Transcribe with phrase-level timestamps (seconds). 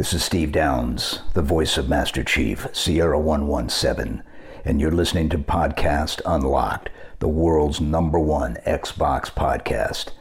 [0.00, 4.22] This is Steve Downes, the voice of Master Chief, Sierra 117,
[4.64, 10.12] and you're listening to Podcast Unlocked, the world's number one Xbox podcast.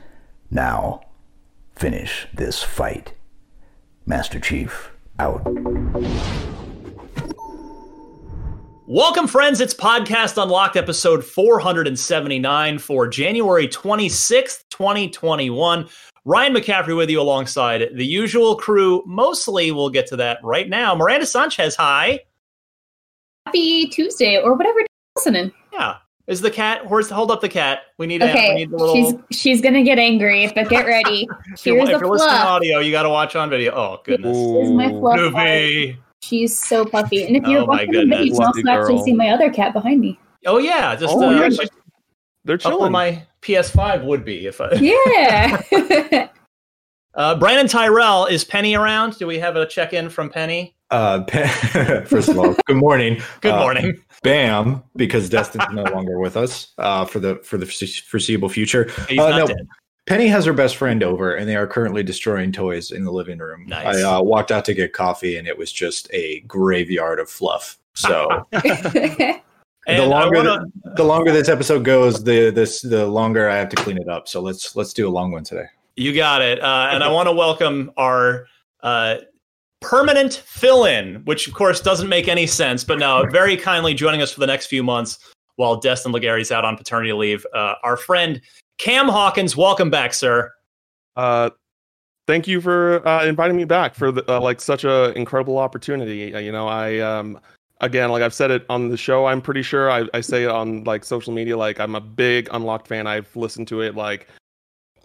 [0.52, 1.00] Now,
[1.78, 3.14] finish this fight.
[4.06, 5.48] Master Chief, out.
[8.86, 9.62] Welcome, friends.
[9.62, 15.88] It's Podcast Unlocked, episode 479 for January 26th, 2021.
[16.25, 19.03] Ryan McCaffrey with you alongside the usual crew.
[19.06, 20.94] Mostly, we'll get to that right now.
[20.95, 22.20] Miranda Sanchez, hi.
[23.45, 24.80] Happy Tuesday or whatever
[25.16, 25.52] listening.
[25.73, 25.98] Yeah.
[26.28, 26.86] Is the cat?
[26.86, 27.80] horse hold up the cat?
[27.98, 28.22] We need.
[28.22, 28.94] Okay, we need the little.
[29.30, 31.28] she's she's gonna get angry, but get ready.
[31.53, 32.45] if you're, Here's if you're listening to fluff.
[32.48, 33.73] audio, you got to watch on video.
[33.73, 35.16] Oh goodness, Here's my fluff.
[35.17, 35.98] Goofy.
[36.22, 37.26] She's so puffy.
[37.26, 38.38] And if you're Oh watching the video, you goodness.
[38.38, 40.20] can also Lucky actually see my other cat behind me.
[40.45, 41.65] Oh yeah, just Oh, uh, yeah,
[42.45, 42.92] They're up where chilling.
[42.92, 44.73] my PS5 would be if I.
[44.76, 46.27] Yeah.
[47.16, 49.17] Uh, Brandin Tyrrel is Penny around?
[49.17, 50.76] Do we have a check in from Penny?
[50.92, 51.48] Uh, Pe-
[52.05, 53.22] first of all, good morning.
[53.42, 54.02] Good Uh, morning.
[54.22, 58.92] Bam, because Destin's no longer with us uh, for the for the foreseeable future.
[59.10, 59.48] He's uh, not no.
[59.48, 59.67] dead.
[60.06, 63.39] Penny has her best friend over, and they are currently destroying toys in the living
[63.39, 63.66] room.
[63.67, 63.98] Nice.
[63.98, 67.77] I uh, walked out to get coffee, and it was just a graveyard of fluff.
[67.95, 69.39] So the
[69.89, 73.70] And I longer wanna- the longer this episode goes, the this the longer I have
[73.70, 74.27] to clean it up.
[74.27, 75.66] So let's let's do a long one today.
[75.95, 76.61] You got it.
[76.61, 78.45] Uh, and I want to welcome our
[78.83, 79.17] uh,
[79.82, 84.22] permanent fill in, which of course doesn't make any sense, but now very kindly joining
[84.22, 85.20] us for the next few months
[85.58, 87.45] while Destin Legarie's out on paternity leave.
[87.54, 88.42] Uh, our friend
[88.77, 90.50] Cam Hawkins, welcome back, sir.
[91.17, 91.50] Uh,
[92.27, 96.33] thank you for uh, inviting me back for the, uh, like such an incredible opportunity.
[96.33, 97.39] Uh, You know, I um
[97.82, 99.26] again like I've said it on the show.
[99.26, 101.58] I'm pretty sure I, I say it on like social media.
[101.58, 103.08] Like I'm a big Unlocked fan.
[103.08, 104.28] I've listened to it like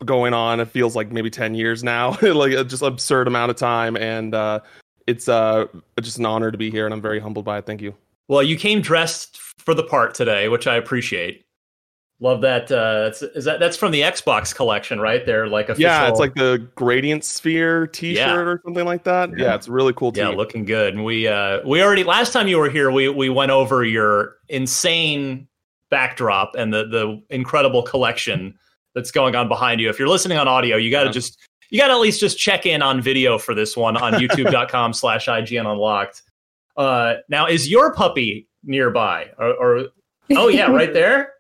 [0.05, 0.61] going on.
[0.61, 4.35] It feels like maybe ten years now, like a just absurd amount of time, and
[4.35, 4.61] uh,
[5.07, 5.67] it's uh
[6.01, 7.67] just an honor to be here, and I'm very humbled by it.
[7.67, 7.95] Thank you.
[8.29, 11.45] Well, you came dressed for the part today, which I appreciate.
[12.25, 12.73] Love that.
[12.73, 15.27] Uh, that's, is that that's from the Xbox collection, right?
[15.27, 15.83] They're like official.
[15.83, 18.35] Yeah, it's like the Gradient Sphere T-shirt Yeah.
[18.37, 19.29] or something like that.
[19.37, 19.55] Yeah, Yeah.
[19.57, 20.11] it's a really cool.
[20.15, 20.39] Yeah, team.
[20.39, 20.95] looking good.
[20.95, 24.37] And we uh we already last time you were here, we we went over your
[24.49, 25.47] insane
[25.91, 28.59] backdrop and the the incredible collection
[28.95, 29.91] that's going on behind you.
[29.91, 31.13] If you're listening on audio, you gotta Yeah.
[31.13, 34.95] just you gotta at least just check in on video for this one on youtube.com
[34.95, 36.23] slash IGN unlocked.
[36.79, 39.27] Uh now is your puppy nearby?
[39.39, 39.87] Or, or
[40.39, 41.34] oh yeah, right there?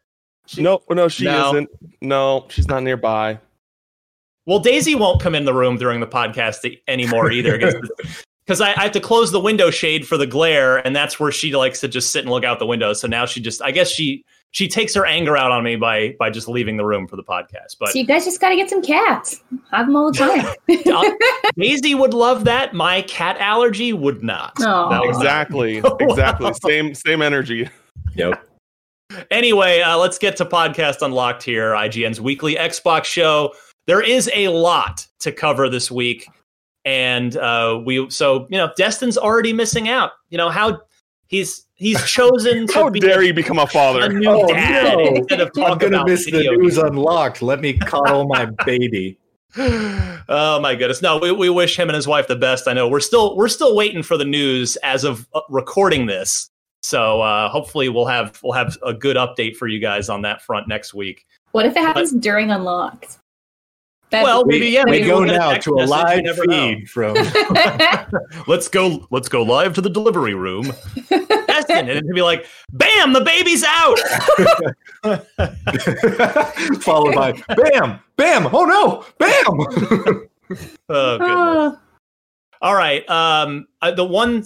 [0.58, 1.50] No, no, she No.
[1.50, 1.70] isn't.
[2.00, 3.38] No, she's not nearby.
[4.46, 7.58] Well, Daisy won't come in the room during the podcast anymore either
[8.46, 11.32] because I, I have to close the window shade for the glare, and that's where
[11.32, 12.92] she likes to just sit and look out the window.
[12.92, 16.14] So now she just, I guess she she takes her anger out on me by
[16.18, 17.76] by just leaving the room for the podcast.
[17.80, 19.40] But so you guys just got to get some cats.
[19.72, 20.54] Have them all the time.
[21.58, 22.74] Daisy would love that.
[22.74, 24.52] My cat allergy would not.
[24.60, 24.88] Aw.
[24.90, 25.16] That would not.
[25.16, 25.96] Exactly, Wow.
[26.00, 26.52] exactly.
[26.62, 27.70] Same, same energy.
[28.14, 28.46] Yep.
[29.30, 31.72] Anyway, uh, let's get to podcast unlocked here.
[31.72, 33.52] IGN's weekly Xbox show.
[33.86, 36.26] There is a lot to cover this week,
[36.84, 40.12] and uh, we so you know Destin's already missing out.
[40.30, 40.80] You know how
[41.28, 44.08] he's he's chosen to How be dare a, you become a a father?
[44.12, 44.98] new Oh, dad no.
[45.16, 46.78] instead of I'm gonna about miss the news games.
[46.78, 47.42] unlocked.
[47.42, 49.18] Let me coddle my baby.
[49.56, 51.00] oh my goodness!
[51.02, 52.66] No, we, we wish him and his wife the best.
[52.66, 56.50] I know we're still we're still waiting for the news as of uh, recording this.
[56.84, 60.42] So uh, hopefully we'll have we'll have a good update for you guys on that
[60.42, 61.24] front next week.
[61.52, 63.16] what if it happens during Unlocked?
[64.10, 64.84] That's- Well, maybe yeah.
[64.84, 66.74] we Maybe go we'll now to a live never know.
[66.74, 67.14] feed from
[68.46, 69.06] Let's go.
[69.10, 70.70] Let's go live to the delivery room.
[71.08, 73.14] Destin, and it'd be like, "Bam!
[73.14, 73.98] The baby's out."
[76.82, 78.46] followed by bam, bam.
[78.52, 79.44] Oh no, bam.
[79.46, 79.56] Oh,
[80.50, 80.68] goodness.
[80.90, 81.78] Oh,
[82.60, 83.08] All right.
[83.08, 84.44] Um, uh, the one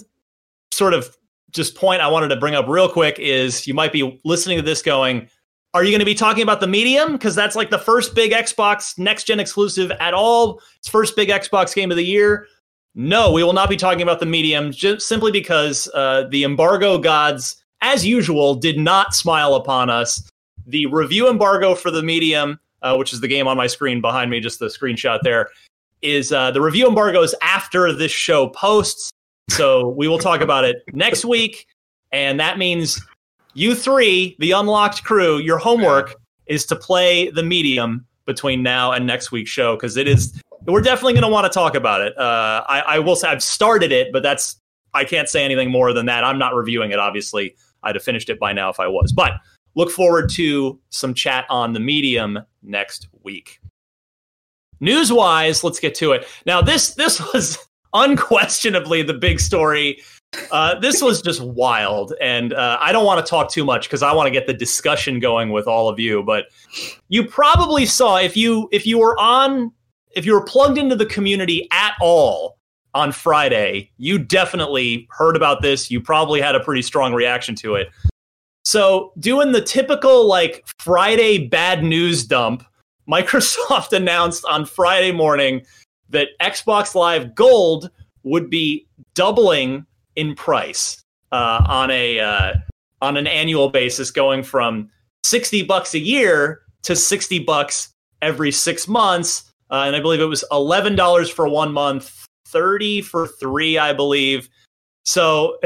[0.71, 1.15] sort of
[1.51, 4.61] just point I wanted to bring up real quick is you might be listening to
[4.61, 5.29] this going,
[5.73, 7.13] are you going to be talking about the medium?
[7.13, 10.61] Because that's like the first big Xbox next gen exclusive at all.
[10.77, 12.47] It's first big Xbox game of the year.
[12.95, 16.97] No, we will not be talking about the medium just simply because uh, the embargo
[16.97, 20.27] gods, as usual, did not smile upon us.
[20.65, 24.31] The review embargo for the medium, uh, which is the game on my screen behind
[24.31, 25.49] me, just the screenshot there,
[26.01, 29.11] is uh, the review embargo is after this show posts.
[29.49, 31.67] So we will talk about it next week.
[32.11, 33.01] And that means
[33.53, 36.15] you three, the unlocked crew, your homework
[36.47, 40.41] is to play the medium between now and next week's show because it is.
[40.65, 42.17] We're definitely going to want to talk about it.
[42.17, 44.59] Uh, I, I will say I've started it, but that's
[44.93, 46.23] I can't say anything more than that.
[46.23, 46.99] I'm not reviewing it.
[46.99, 49.11] Obviously, I'd have finished it by now if I was.
[49.11, 49.33] But
[49.75, 53.59] look forward to some chat on the medium next week.
[54.79, 56.27] News wise, let's get to it.
[56.45, 57.57] Now, this this was
[57.93, 60.01] unquestionably the big story.
[60.51, 64.03] Uh, this was just wild, and uh, I don't want to talk too much because
[64.03, 66.23] I want to get the discussion going with all of you.
[66.23, 66.45] But
[67.07, 69.71] you probably saw if you if you were on
[70.15, 72.57] if you were plugged into the community at all
[72.93, 75.91] on Friday, you definitely heard about this.
[75.91, 77.89] You probably had a pretty strong reaction to it.
[78.65, 82.63] So, doing the typical like Friday bad news dump,
[83.09, 85.65] Microsoft announced on Friday morning
[86.09, 87.89] that Xbox Live Gold
[88.23, 89.85] would be doubling
[90.15, 92.53] in price uh, on a uh,
[93.01, 94.89] on an annual basis, going from
[95.23, 99.51] sixty bucks a year to sixty bucks every six months.
[99.71, 103.93] Uh, and I believe it was eleven dollars for one month, thirty for three, I
[103.93, 104.49] believe.
[105.05, 105.57] So,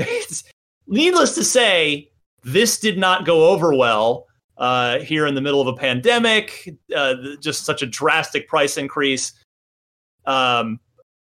[0.87, 2.11] needless to say,
[2.43, 6.69] this did not go over well uh, here in the middle of a pandemic.
[6.95, 9.33] Uh, just such a drastic price increase.
[10.25, 10.79] Um,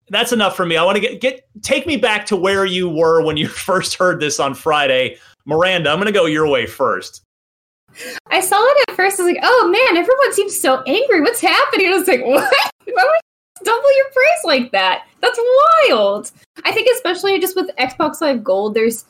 [0.10, 0.78] that's enough for me.
[0.78, 3.96] I want to get get take me back to where you were when you first
[3.96, 5.90] heard this on Friday, Miranda.
[5.90, 7.22] I'm going to go your way first.
[8.28, 9.20] I saw it at first.
[9.20, 11.22] I was like, "Oh man, everyone seems so angry.
[11.22, 12.52] What's happening?" I was like, "What?
[12.86, 13.22] Why would
[13.60, 15.08] you double your price like that?
[15.22, 15.40] That's
[15.90, 16.32] wild."
[16.64, 19.06] I think especially just with Xbox Live Gold, there's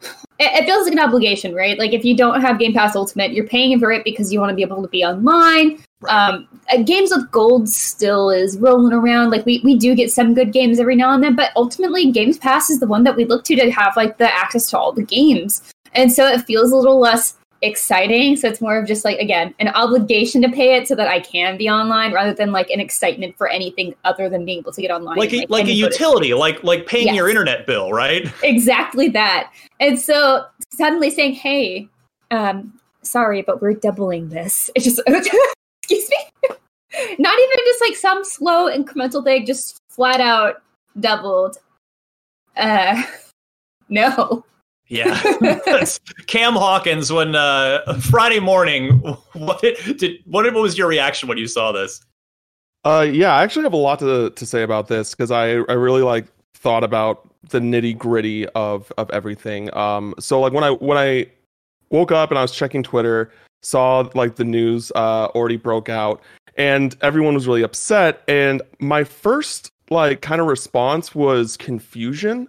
[0.00, 1.78] it, it feels like an obligation, right?
[1.78, 4.50] Like if you don't have Game Pass Ultimate, you're paying for it because you want
[4.50, 5.82] to be able to be online.
[6.08, 9.30] Um, uh, games with gold still is rolling around.
[9.30, 12.38] Like we, we do get some good games every now and then, but ultimately Games
[12.38, 14.92] Pass is the one that we look to to have like the access to all
[14.92, 15.62] the games.
[15.94, 18.36] And so it feels a little less exciting.
[18.36, 21.20] So it's more of just like again, an obligation to pay it so that I
[21.20, 24.80] can be online rather than like an excitement for anything other than being able to
[24.82, 25.16] get online.
[25.16, 26.00] Like a, like a any footage.
[26.00, 27.16] utility, like like paying Yes.
[27.16, 28.30] your internet bill, right?
[28.42, 29.52] exactly that.
[29.80, 31.88] And so suddenly saying, "Hey,
[32.30, 36.16] um, sorry, but we're doubling this." It's just excuse me.
[37.18, 40.62] Not even just like some slow incremental thing, just flat out
[40.98, 41.58] doubled.
[42.56, 43.02] Uh,
[43.88, 44.44] no.
[44.88, 45.58] Yeah.
[46.26, 49.02] Cam Hawkins when uh, Friday morning.
[49.34, 52.00] What did what what was your reaction when you saw this?
[52.84, 55.74] Uh, yeah, I actually have a lot to to say about this because I I
[55.74, 59.72] really like thought about the nitty gritty of of everything.
[59.76, 61.26] Um, so like when I when I
[61.90, 63.30] woke up and I was checking Twitter,
[63.62, 66.20] saw like the news uh already broke out,
[66.56, 68.22] and everyone was really upset.
[68.26, 72.48] And my first like kind of response was confusion.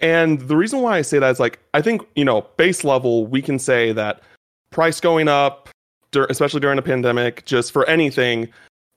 [0.00, 3.26] And the reason why I say that is like I think you know base level
[3.26, 4.22] we can say that
[4.70, 5.68] price going up,
[6.14, 8.48] especially during a pandemic, just for anything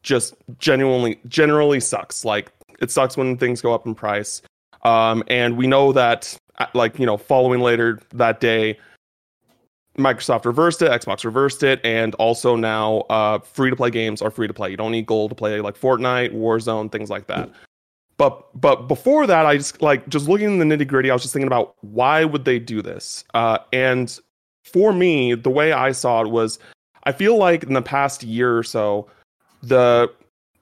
[0.03, 2.25] just genuinely generally sucks.
[2.25, 4.41] Like it sucks when things go up in price.
[4.83, 8.79] Um, and we know that uh, like you know following later that day,
[9.97, 14.31] Microsoft reversed it, Xbox reversed it, and also now uh, free to play games are
[14.31, 14.69] free to play.
[14.69, 17.49] You don't need gold to play like Fortnite, Warzone, things like that.
[18.17, 21.09] But but before that, I just like just looking in the nitty gritty.
[21.09, 23.23] I was just thinking about why would they do this?
[23.33, 24.17] Uh, and
[24.63, 26.59] for me, the way I saw it was,
[27.05, 29.07] I feel like in the past year or so,
[29.63, 30.11] the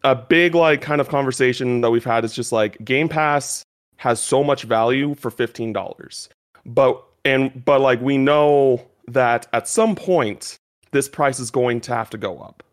[0.04, 3.64] a big like kind of conversation that we've had is just like Game Pass
[3.98, 6.30] has so much value for fifteen dollars,
[6.66, 10.58] but and but like we know that at some point
[10.92, 12.64] this price is going to have to go up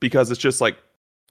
[0.00, 0.78] because it's just like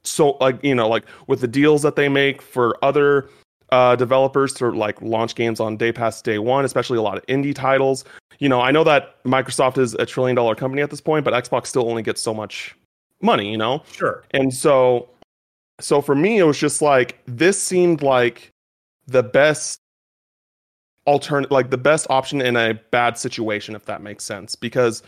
[0.04, 3.30] so like you know like with the deals that they make for other
[3.72, 7.26] uh, developers to like launch games on Day Pass day one, especially a lot of
[7.28, 8.04] indie titles.
[8.40, 11.34] You know, I know that Microsoft is a trillion dollar company at this point, but
[11.34, 12.76] Xbox still only gets so much
[13.22, 13.52] money.
[13.52, 14.24] You know, Sure.
[14.32, 15.10] and so
[15.80, 18.50] so for me, it was just like this seemed like
[19.08, 19.80] the best
[21.06, 24.56] alternate, like the best option in a bad situation, if that makes sense.
[24.56, 25.04] Because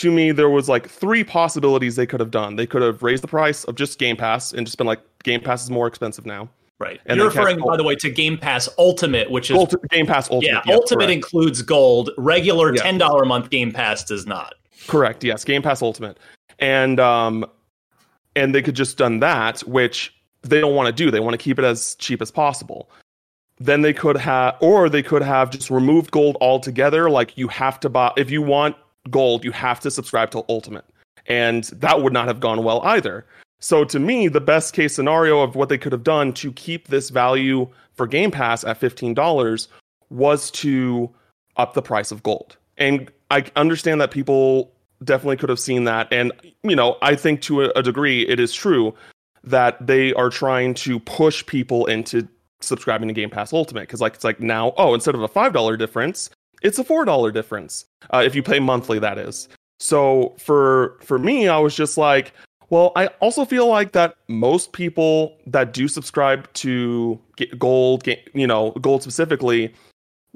[0.00, 2.56] to me, there was like three possibilities they could have done.
[2.56, 5.40] They could have raised the price of just Game Pass and just been like, Game
[5.40, 6.48] Pass is more expensive now.
[6.78, 7.00] Right.
[7.06, 10.30] And You're referring, by the way, to Game Pass Ultimate, which is Ulti- Game Pass
[10.30, 10.62] Ultimate.
[10.66, 11.12] yeah, Ultimate correct.
[11.12, 12.10] includes gold.
[12.16, 12.82] Regular Yeah.
[12.82, 14.54] ten dollar a month Game Pass does not.
[14.86, 15.24] Correct.
[15.24, 16.18] Yes, Game Pass Ultimate,
[16.60, 17.44] and um,
[18.36, 21.10] and they could just done that, which they don't want to do.
[21.10, 22.88] They want to keep it as cheap as possible.
[23.58, 27.10] Then they could have, or they could have just removed gold altogether.
[27.10, 28.76] Like you have to buy if you want
[29.10, 30.84] gold, you have to subscribe to Ultimate,
[31.26, 33.26] and that would not have gone well either.
[33.60, 36.88] So to me, the best case scenario of what they could have done to keep
[36.88, 39.68] this value for Game Pass at fifteen dollars
[40.10, 41.10] was to
[41.56, 42.56] up the price of gold.
[42.76, 44.72] And I understand that people
[45.04, 46.08] definitely could have seen that.
[46.12, 48.94] And, you know, I think to a, degree it is true
[49.44, 52.26] that they are trying to push people into
[52.60, 53.82] subscribing to Game Pass Ultimate.
[53.82, 56.30] Because, like, it's like now, oh, instead of a $5 difference,
[56.62, 57.86] it's a $4 difference.
[58.12, 59.48] Uh, if you pay monthly, that is.
[59.80, 62.32] So for for me, I was just like,
[62.70, 67.18] well, I also feel like that most people that do subscribe to
[67.58, 69.72] Gold, you know, Gold specifically,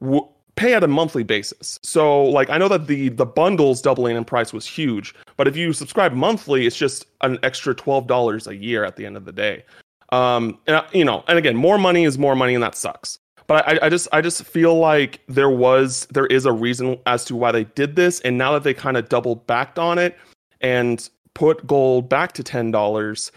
[0.00, 1.78] w- pay at a monthly basis.
[1.82, 5.56] So, like, I know that the the bundles doubling in price was huge, but if
[5.56, 9.24] you subscribe monthly, it's just an extra twelve dollars a year at the end of
[9.24, 9.64] the day.
[10.10, 13.18] Um, and you know, and again, more money is more money, and that sucks.
[13.52, 17.22] But I, I just I just feel like there was there is a reason as
[17.26, 20.16] to why they did this, and now that they kind of doubled backed on it
[20.62, 23.30] and put gold back to ten dollars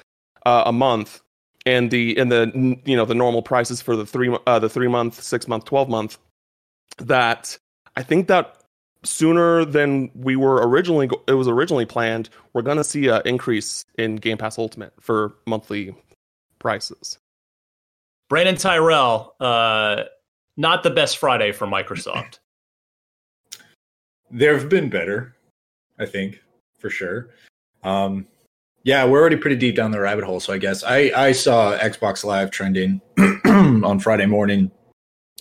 [0.46, 1.20] uh, a month,
[1.66, 4.88] and the and the you know the normal prices for the three uh, the three
[4.88, 6.18] month, six month, twelve month,
[6.98, 7.58] that
[7.98, 8.64] I think that
[9.04, 14.16] sooner than we were originally it was originally planned, we're gonna see an increase in
[14.16, 15.94] Game Pass Ultimate for monthly
[16.60, 17.20] prices.
[18.30, 20.04] Brandin Tyrrel, uh,
[20.58, 22.40] not the best Friday for Microsoft.
[24.32, 25.36] There have been better,
[26.00, 26.42] I think,
[26.80, 27.30] for sure.
[27.84, 28.28] Um,
[28.84, 31.78] yeah, we're already pretty deep down the rabbit hole, so I guess I I saw
[31.78, 33.02] Xbox Live trending
[33.46, 34.72] on Friday morning,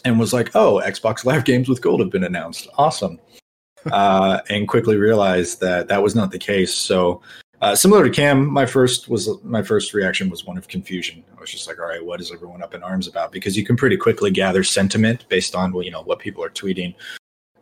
[0.05, 2.69] and was like, "Oh, Xbox Live games with gold have been announced.
[2.76, 3.19] Awesome!"
[3.93, 6.75] uh, and quickly realized that that was not the case.
[6.75, 7.21] So,
[7.64, 11.25] uh, similar to Cam, my first was my first reaction was one of confusion.
[11.35, 13.64] I was just like, "All right, what is everyone up in arms about?" Because you
[13.64, 16.94] can pretty quickly gather sentiment based on you know what people are tweeting.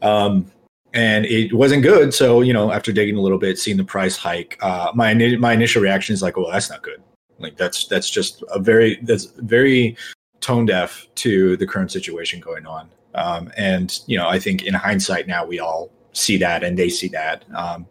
[0.02, 0.50] Um,
[0.92, 2.12] and it wasn't good.
[2.12, 5.52] So you know, after digging a little bit, seeing the price hike, uh, my my
[5.52, 7.00] initial reaction is like, "Well, that's not good.
[7.38, 9.96] Like that's that's just a very that's very
[10.40, 14.74] tone deaf to the current situation going on." Um, and you know, I think in
[14.74, 17.44] hindsight now we all see that and they see that.
[17.54, 17.86] Um,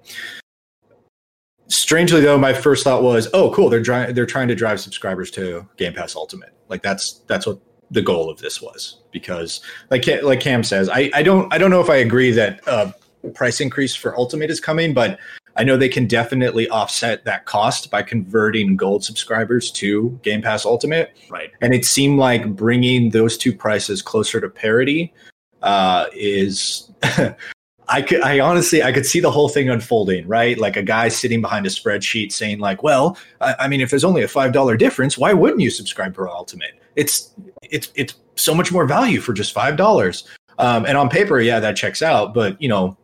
[1.71, 3.69] strangely though, my first thought was, "Oh, cool!
[3.69, 6.53] They're dri- they're trying to drive subscribers to Game Pass Ultimate.
[6.69, 7.59] Like that's that's what
[7.89, 11.71] the goal of this was." Because like like Cam says, I I don't I don't
[11.71, 12.91] know if I agree that uh,
[13.33, 15.19] price increase for Ultimate is coming, but
[15.57, 20.65] I know they can definitely offset that cost by converting gold subscribers to Game Pass
[20.65, 21.15] Ultimate.
[21.29, 21.51] Right.
[21.61, 25.13] And it seemed like bringing those two prices closer to parity
[25.61, 26.89] uh, is.
[27.91, 30.57] I could, I honestly, I could see the whole thing unfolding, right?
[30.57, 34.05] Like a guy sitting behind a spreadsheet saying, like, "Well, I, I mean, if there's
[34.05, 36.79] only a five dollar difference, why wouldn't you subscribe for Ultimate?
[36.95, 41.41] It's, it's, it's so much more value for just five dollars." Um, and on paper,
[41.41, 42.97] yeah, that checks out, but you know,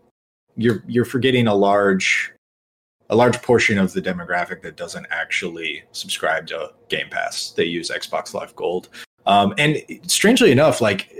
[0.56, 2.32] you're you're forgetting a large
[3.10, 7.51] a large portion of the demographic that doesn't actually subscribe to Game Pass.
[7.51, 8.89] They use Xbox Live Gold.
[9.25, 11.16] Um, and strangely enough, like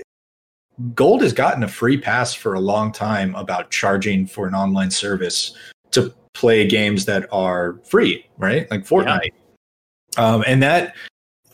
[0.93, 4.91] Gold has gotten a free pass for a long time about charging for an online
[4.91, 5.55] service
[5.91, 8.69] to play games that are free, right?
[8.69, 9.31] Like Fortnite.
[10.17, 10.96] Um, and that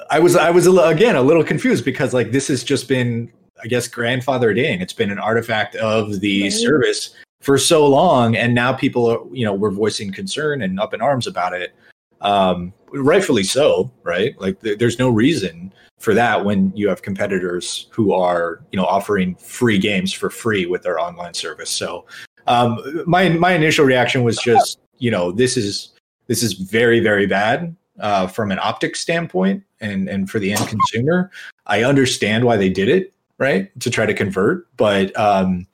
[0.10, 3.32] I was I was again a little confused because like this has just been
[3.64, 4.82] I guess grandfathered in.
[4.82, 6.52] It's been an artifact of the Right.
[6.52, 10.94] service for so long, and now people are you know were voicing concern and up
[10.94, 11.74] in arms about it.
[12.22, 14.40] Um, rightfully so, right?
[14.40, 15.74] Like th- there's no reason
[16.04, 20.66] for that when you have competitors who are you know offering free games for free
[20.66, 21.70] with their online service.
[21.70, 22.06] So
[22.46, 25.94] um, my my initial reaction was just you know this is
[26.28, 30.68] this is very very bad uh, from an optics standpoint and and for the end
[30.68, 31.32] consumer.
[31.68, 35.66] I understand why they did it, right, to try to convert, but um,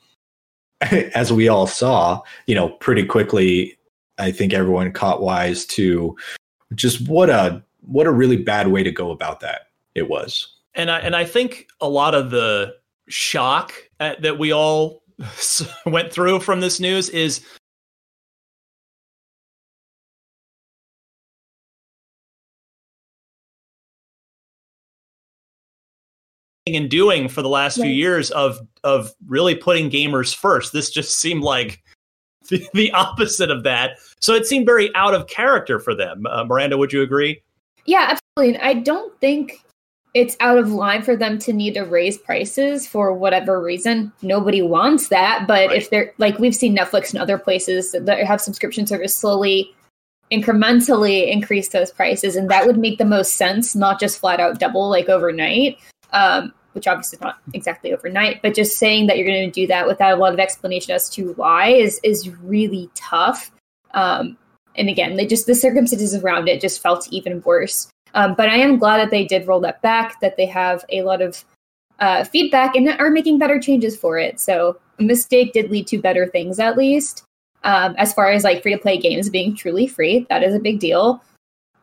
[0.82, 3.80] as we all saw, you know, pretty quickly,
[4.20, 6.16] I think everyone caught wise to
[6.76, 9.69] just what a what a really bad way to go about that
[10.00, 10.56] it was.
[10.74, 12.76] and I and I think a lot of the
[13.08, 15.04] shock at, that we all
[15.86, 17.42] went through from this news is
[26.76, 30.74] and doing for the last few years of of really putting gamers first.
[30.74, 31.82] This just seemed like
[32.50, 33.98] the, the opposite of that.
[34.20, 36.26] So it seemed very out of character for them.
[36.28, 37.42] Uh, Miranda, would you agree?
[37.86, 38.60] Yeah, absolutely.
[38.60, 39.64] And I don't think
[40.14, 44.12] it's out of line for them to need to raise prices for whatever reason.
[44.22, 45.78] Nobody wants that, but Right.
[45.78, 49.74] if they're like we've seen Netflix and other places that have subscription service slowly
[50.32, 54.60] incrementally increase those prices and that would make the most sense, not just flat out
[54.60, 55.78] double like overnight.
[56.14, 59.66] Um which obviously is not exactly overnight, but just saying that you're going to do
[59.68, 63.52] that without a lot of explanation as to why is is really tough.
[63.96, 64.38] Um,
[64.76, 67.90] and again, they just the circumstances around it just felt even worse.
[68.14, 71.04] Um, but I am glad that they did roll that back, that they have a
[71.04, 71.44] lot of
[72.00, 74.40] uh, feedback and are making better changes for it.
[74.40, 77.24] So a mistake did lead to better things, at least.
[77.64, 80.60] Um, as far as like free to play games being truly free, that is a
[80.60, 81.22] big deal.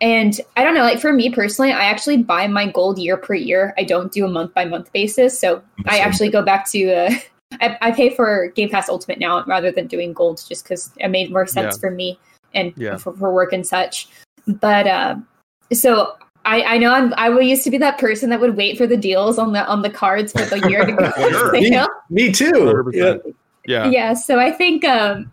[0.00, 3.35] And I don't know, like for me personally, I actually buy my gold year per
[3.35, 3.75] year.
[3.78, 5.38] I don't do a month by month basis.
[5.38, 7.11] So I actually go back to uh,
[7.61, 11.09] I, I pay for Game Pass Ultimate now rather than doing gold, just because it
[11.09, 11.80] made more sense Yeah.
[11.80, 12.18] for me
[12.54, 12.97] and Yeah.
[12.97, 14.09] for, for work and such.
[14.47, 15.16] But uh,
[15.73, 18.87] so I, I know I'm, I used to be that person that would wait for
[18.87, 21.61] the deals on the on the cards for the year to go Sure.
[21.61, 21.88] sale.
[22.08, 22.52] Me too.
[22.52, 23.35] 100%.
[23.66, 23.90] Yeah.
[23.90, 25.30] Yeah, so I think um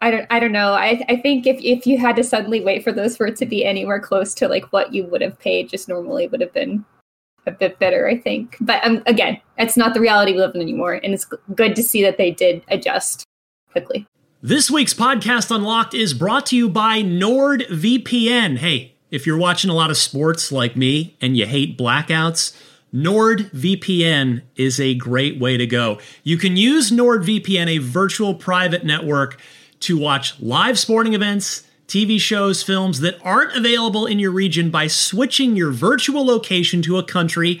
[0.00, 0.72] I don't I don't know.
[0.72, 3.46] I I think if if you had to suddenly wait for those for it to
[3.46, 6.84] be anywhere close to like what you would have paid just normally would have been
[7.46, 8.56] a bit better, I think.
[8.60, 11.82] But um, again, it's not the reality we live in anymore and it's good to
[11.82, 13.24] see that they did adjust
[13.70, 14.06] quickly.
[14.42, 18.56] This week's podcast Unlocked is brought to you by NordVPN.
[18.56, 22.56] Hey, if you're watching a lot of sports like me and you hate blackouts,
[22.94, 25.98] NordVPN is a great way to go.
[26.22, 29.38] You can use NordVPN, a virtual private network,
[29.80, 34.86] to watch live sporting events, TV shows, films that aren't available in your region by
[34.86, 37.60] switching your virtual location to a country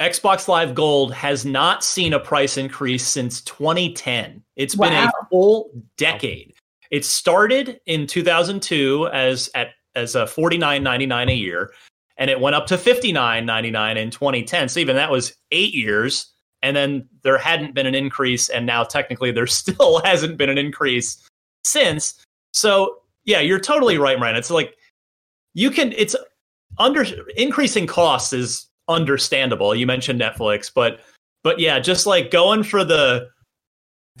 [0.00, 4.42] Xbox Live Gold has not seen a price increase since 2010.
[4.56, 5.12] It's been a Wow.
[5.30, 6.52] full decade.
[6.90, 11.72] It started in 2002 as at as a 49.99 a year,
[12.18, 14.68] and it went up to 59.99 in 2010.
[14.68, 16.30] So even that was eight years,
[16.60, 20.58] and then there hadn't been an increase, and now technically there still hasn't been an
[20.58, 21.16] increase
[21.64, 22.22] since.
[22.52, 24.36] So yeah, you're totally right, Ryan.
[24.36, 24.76] It's like
[25.54, 25.92] you can.
[25.92, 26.14] It's
[26.78, 27.02] under
[27.36, 29.74] increasing costs is understandable.
[29.74, 31.00] You mentioned Netflix, but
[31.42, 33.28] but yeah, just like going for the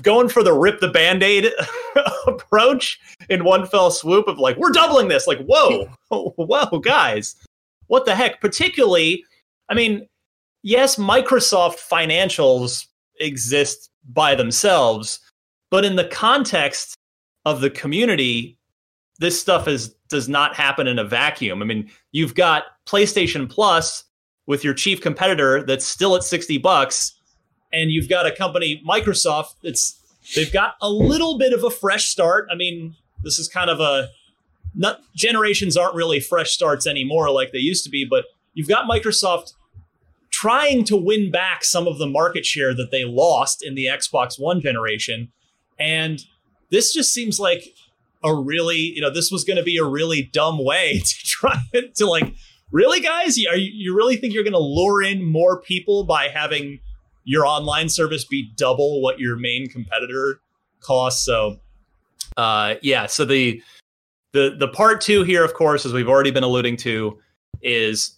[0.02, 1.50] going for the rip the band-aid
[2.26, 3.00] approach
[3.30, 7.34] in one fell swoop of like we're doubling this like whoa whoa guys
[7.86, 9.24] what the heck particularly
[9.70, 10.06] i mean
[10.62, 12.88] yes microsoft financials
[13.20, 15.20] exist by themselves,
[15.70, 16.96] but in the context
[17.44, 18.58] of the community,
[19.18, 21.62] this stuff is does not happen in a vacuum.
[21.62, 24.04] I mean, you've got PlayStation Plus
[24.46, 27.16] with your chief competitor that's still at 60 bucks
[27.72, 30.00] and you've got a company Microsoft that's
[30.34, 32.48] they've got a little bit of a fresh start.
[32.50, 34.08] I mean, this is kind of a
[34.74, 38.88] not generations aren't really fresh starts anymore like they used to be, but you've got
[38.88, 39.52] Microsoft
[40.30, 44.38] trying to win back some of the market share that they lost in the Xbox
[44.38, 45.32] One generation.
[45.78, 46.22] And
[46.70, 47.74] this just seems like
[48.22, 51.56] a really, you know, this was going to be a really dumb way to try
[51.94, 52.34] to like,
[52.70, 56.28] really, guys, are you, you really think you're going to lure in more people by
[56.28, 56.80] having
[57.24, 60.40] your online service be double what your main competitor
[60.80, 61.24] costs?
[61.24, 61.58] So,
[62.36, 63.06] uh, yeah.
[63.06, 63.62] So the
[64.32, 67.18] the the part two here, of course, as we've already been alluding to,
[67.62, 68.16] is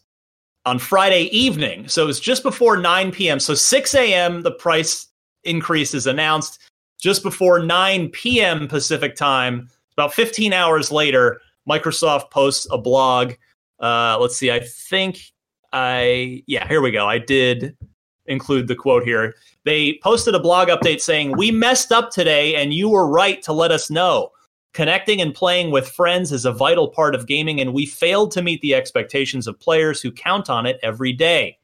[0.67, 1.89] on Friday evening.
[1.89, 3.41] So it's just before 9 p.m.
[3.41, 4.43] So 6 a.m.
[4.43, 5.07] the price
[5.45, 6.61] increase is announced.
[7.01, 8.69] Just before 9 p.m.
[8.69, 13.33] Pacific time, about 15 hours later, Microsoft posts a blog.
[13.81, 15.21] Uh, let's see, I think
[15.73, 17.07] I, yeah, here we go.
[17.07, 17.77] I did
[18.27, 19.35] include the quote here.
[19.65, 23.53] They posted a blog update saying, We messed up today and you were right to
[23.53, 24.31] let us know.
[24.75, 28.43] Connecting and playing with friends is a vital part of gaming, and we failed to
[28.43, 31.59] meet the expectations of players who count on it every day.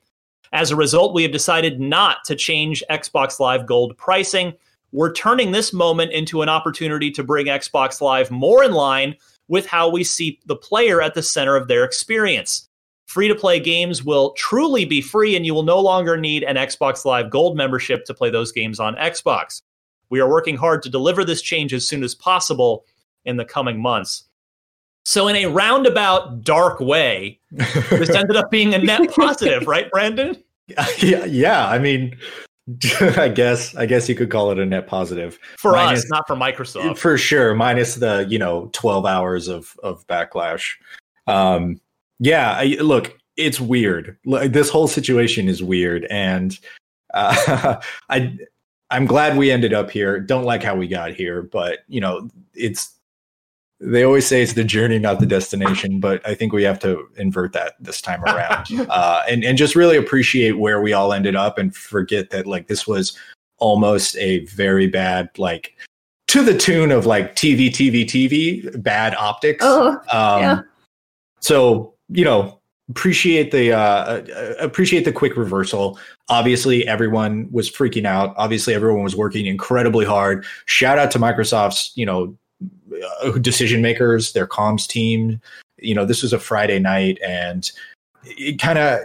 [0.52, 4.54] As a result, we have decided not to change Xbox Live Gold pricing.
[4.92, 9.16] We're turning this moment into an opportunity to bring Xbox Live more in line
[9.48, 12.68] with how we see the player at the center of their experience.
[13.06, 16.56] Free to play games will truly be free, and you will no longer need an
[16.56, 19.60] Xbox Live Gold membership to play those games on Xbox.
[20.08, 22.84] We are working hard to deliver this change as soon as possible
[23.24, 24.24] in the coming months.
[25.04, 30.42] So, in a roundabout, dark way, this ended up being a net positive, right, Brandin?
[30.98, 31.68] Yeah, yeah.
[31.68, 32.16] I mean,
[33.00, 36.26] I guess I guess you could call it a net positive for minus, us, not
[36.26, 37.54] for Microsoft, for sure.
[37.54, 40.72] Minus the you know twelve hours of of backlash.
[41.26, 41.80] Um,
[42.20, 44.16] yeah, I, look, it's weird.
[44.24, 46.58] This whole situation is weird, and
[47.12, 48.34] uh, I
[48.90, 50.18] I'm glad we ended up here.
[50.18, 52.93] Don't like how we got here, but you know, it's
[53.80, 57.08] they always say it's the journey, not the destination, but I think we have to
[57.16, 61.36] invert that this time around, uh, and and just really appreciate where we all ended
[61.36, 63.18] up, and forget that like this was
[63.58, 65.76] almost a very bad like
[66.28, 69.64] to the tune of like TV, TV, TV, bad optics.
[69.64, 70.60] Oh, um, yeah.
[71.40, 72.60] So you know,
[72.90, 75.98] appreciate the uh, uh, appreciate the quick reversal.
[76.28, 78.34] Obviously, everyone was freaking out.
[78.36, 80.44] Obviously, everyone was working incredibly hard.
[80.66, 82.36] Shout out to Microsoft's you know
[83.40, 85.40] decision makers, their comms team.
[85.78, 87.70] You know, this was a Friday night, and
[88.24, 89.00] it kind of.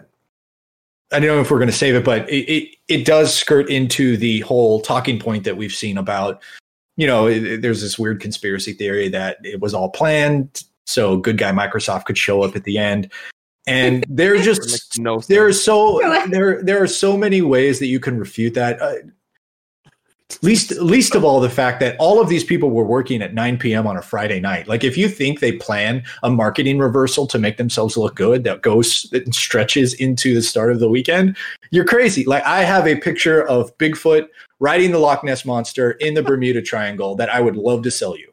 [1.11, 3.67] I don't know if we're going to save it, but it, it, it does skirt
[3.67, 6.39] into the whole talking point that we've seen about,
[6.97, 11.37] you know, it, there's this weird conspiracy theory that it was all planned so good
[11.37, 13.11] guy Microsoft could show up at the end.
[13.67, 17.99] And there just no there are so there there are so many ways that you
[17.99, 18.81] can refute that.
[18.81, 18.93] Uh,
[20.41, 23.57] least least of all the fact that all of these people were working at 9
[23.57, 23.87] p.m.
[23.87, 24.67] on a Friday night.
[24.67, 28.61] Like if you think they plan a marketing reversal to make themselves look good that
[28.61, 31.35] goes that stretches into the start of the weekend,
[31.71, 32.23] you're crazy.
[32.25, 34.27] Like I have a picture of Bigfoot
[34.59, 38.17] riding the Loch Ness monster in the Bermuda Triangle that I would love to sell
[38.17, 38.31] you.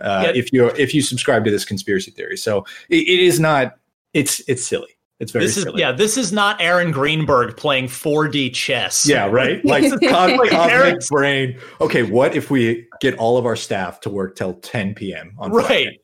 [0.00, 2.36] Uh, if you if you subscribe to this conspiracy theory.
[2.36, 3.78] So it, it is not.
[4.12, 4.93] It's it's silly.
[5.20, 5.80] It's very this is silly.
[5.80, 5.92] yeah.
[5.92, 9.06] This is not Aaron Greenberg playing 4D chess.
[9.06, 9.64] Yeah, right.
[9.64, 11.58] Like cosmic, cosmic brain.
[11.80, 15.34] Okay, what if we get all of our staff to work till 10 p.m.
[15.38, 16.00] on right?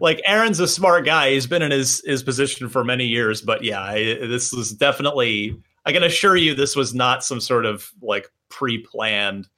[0.00, 1.32] Like Aaron's a smart guy.
[1.32, 5.56] He's been in his his position for many years, but yeah, I, this was definitely.
[5.84, 9.48] I can assure you, this was not some sort of like pre-planned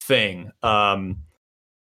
[0.00, 0.50] thing.
[0.64, 1.18] Um,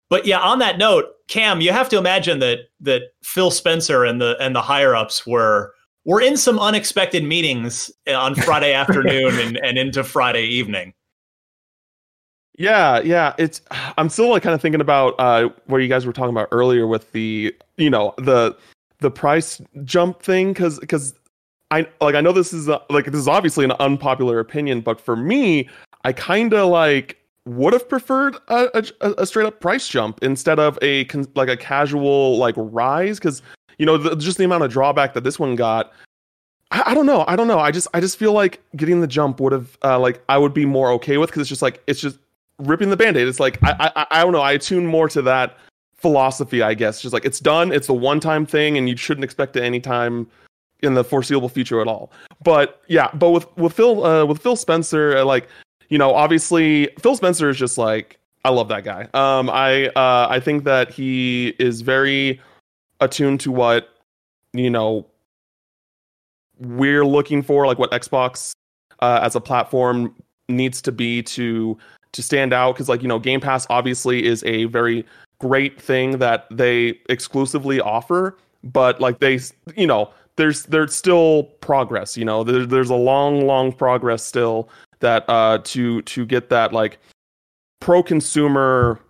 [0.08, 4.20] but yeah, on that note, Cam, you have to imagine that that Phil Spencer and
[4.20, 5.72] the and the higher ups were
[6.06, 10.94] were in some unexpected meetings on Friday afternoon and, and into Friday evening.
[12.58, 13.34] Yeah, yeah.
[13.36, 13.60] It's
[13.98, 16.86] I'm still like kind of thinking about uh where you guys were talking about earlier
[16.86, 18.56] with the you know the
[19.00, 21.14] the price jump thing because because
[21.70, 24.98] I like I know this is a, like this is obviously an unpopular opinion, but
[24.98, 25.68] for me,
[26.04, 30.58] I kind of like would have preferred a, a, a, straight up price jump instead
[30.58, 33.42] of a like a casual like rise because
[33.78, 35.92] you know the, just the amount of drawback that this one got.
[36.70, 37.24] I, I, don't know.
[37.28, 37.60] I don't know.
[37.60, 40.52] I just i just feel like getting the jump would have uh, like i would
[40.52, 42.18] be more okay with because it's just like it's just
[42.58, 43.28] ripping the band-aid.
[43.28, 44.40] It's like I, I i don't know.
[44.40, 45.58] I attune more to that
[45.94, 47.00] philosophy i guess.
[47.00, 47.72] Just like it's done.
[47.72, 50.26] It's a one-time thing and you shouldn't expect it anytime
[50.82, 52.10] in the foreseeable future at all.
[52.42, 55.48] But yeah but with with phil uh, with phil spencer uh, like
[55.88, 59.08] you know, obviously Phil Spencer is just like I love that guy.
[59.14, 62.40] Um, I uh, I think that he is very
[63.00, 63.88] attuned to what
[64.52, 65.06] you know
[66.58, 68.52] we're looking for, like what Xbox
[69.00, 70.14] uh, as a platform
[70.48, 71.76] needs to be to
[72.12, 72.74] to stand out.
[72.74, 75.04] Because like you know, Game Pass obviously is a very
[75.38, 79.38] great thing that they exclusively offer, but like they
[79.76, 82.16] you know there's there's still progress.
[82.16, 84.68] You know, there, there's a long long progress still
[85.00, 86.98] that uh to to get that like
[87.80, 89.00] pro consumer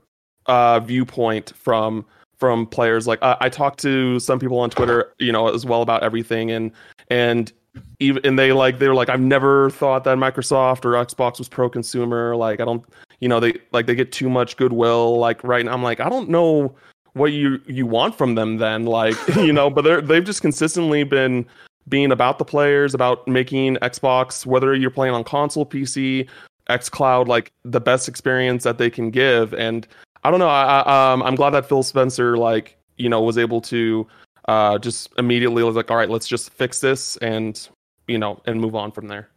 [0.47, 2.05] uh viewpoint from
[2.39, 3.07] from players.
[3.07, 6.51] Like I, I talked to some people on twitter you know as well about everything.
[6.51, 6.73] And
[7.11, 7.53] and
[8.01, 11.47] even and they like they were like i've never thought that microsoft or xbox was
[11.47, 12.83] pro consumer like i don't
[13.21, 15.19] you know they like they get too much goodwill.
[15.19, 16.75] Like right now i'm like i don't know
[17.13, 18.85] what you you want from them then.
[18.85, 21.47] Like you know but they're they've just consistently been
[21.89, 26.27] being about the players about making xbox whether you're playing on console pc
[26.69, 29.55] xcloud like the best experience that they can give.
[29.55, 29.87] And
[30.27, 33.39] i don't know i, I um i'm glad that phil spencer like you know was
[33.39, 34.07] able to
[34.49, 37.69] uh just immediately was like all right let's just fix this and
[38.09, 39.31] you know and move on from there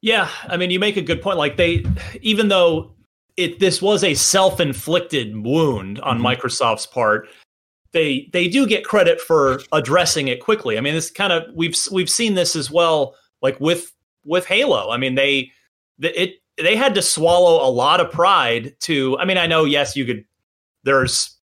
[0.00, 1.38] Yeah, I mean, you make a good point.
[1.38, 1.84] Like they,
[2.20, 2.92] even though
[3.36, 7.28] it this was a self-inflicted wound on Microsoft's part,
[7.92, 10.78] they they do get credit for addressing it quickly.
[10.78, 13.92] I mean, this kind of we've we've seen this as well, like with
[14.24, 14.90] with Halo.
[14.90, 15.50] I mean, they
[15.98, 19.18] the, it they had to swallow a lot of pride to.
[19.18, 20.24] I mean, I know yes, you could.
[20.88, 21.36] There's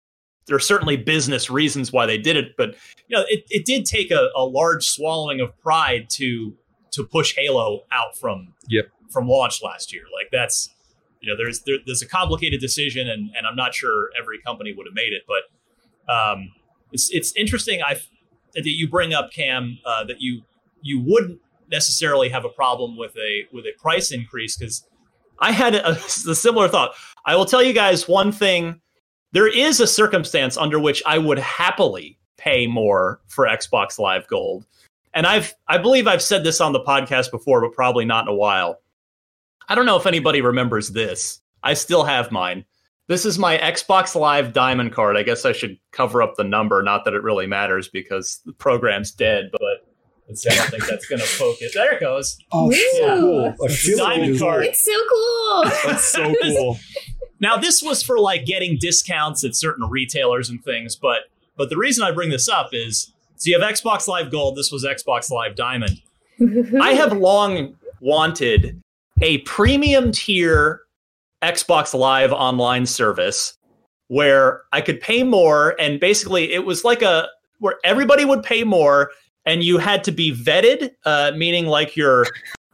[0.46, 2.70] there are certainly business reasons why they did it, but
[3.09, 6.57] you know, it, it did take a, a large swallowing of pride to
[6.92, 10.04] to push Halo out from yep from launch last year.
[10.14, 10.70] Like that's
[11.20, 14.72] you know there's there, there's a complicated decision, and and I'm not sure every company
[14.74, 16.52] would have made it, but um,
[16.90, 17.83] it's it's interesting.
[17.83, 18.00] I
[18.54, 20.40] that you bring up Cam uh, that you
[20.80, 21.38] you wouldn't
[21.70, 24.87] necessarily have a problem with a with a price increase because
[25.38, 26.94] I had a, a similar thought.
[27.26, 28.80] I will tell you guys one thing.
[29.35, 34.64] There is a circumstance under which I would happily pay more for Xbox Live Gold.
[35.12, 38.33] And I've I believe I've said this on the podcast before, but probably not in
[38.33, 38.81] a while.
[39.68, 41.40] I don't know if anybody remembers this.
[41.64, 42.64] I still have mine.
[43.09, 45.16] This is my Xbox Live Diamond card.
[45.16, 48.53] I guess I should cover up the number, not that it really matters because the
[48.53, 49.88] program's dead, but
[50.29, 51.75] let's see, I don't think that's going to focus.
[51.75, 52.38] There it goes.
[52.53, 53.47] Oh, so cool.
[53.47, 54.64] A It's diamond card.
[54.66, 55.64] It's so cool.
[55.85, 56.79] That's so cool.
[57.40, 61.23] Now this was for like getting discounts at certain retailers and things, but
[61.57, 64.70] but the reason I bring this up is so you have Xbox Live Gold, this
[64.70, 66.01] was Xbox Live Diamond.
[66.81, 68.81] I have long wanted
[69.20, 70.81] a premium tier
[71.42, 73.57] Xbox Live online service
[74.09, 78.64] where I could pay more and basically it was like a where everybody would pay
[78.64, 79.11] more
[79.47, 82.27] and you had to be vetted uh, meaning like your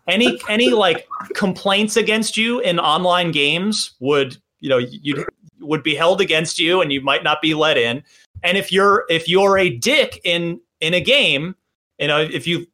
[0.09, 5.25] any any like complaints against you in online games would you know you
[5.61, 8.03] would be held against you and you might not be let in.
[8.43, 11.55] And if you're if you're a dick in in a game
[11.99, 12.67] you know if you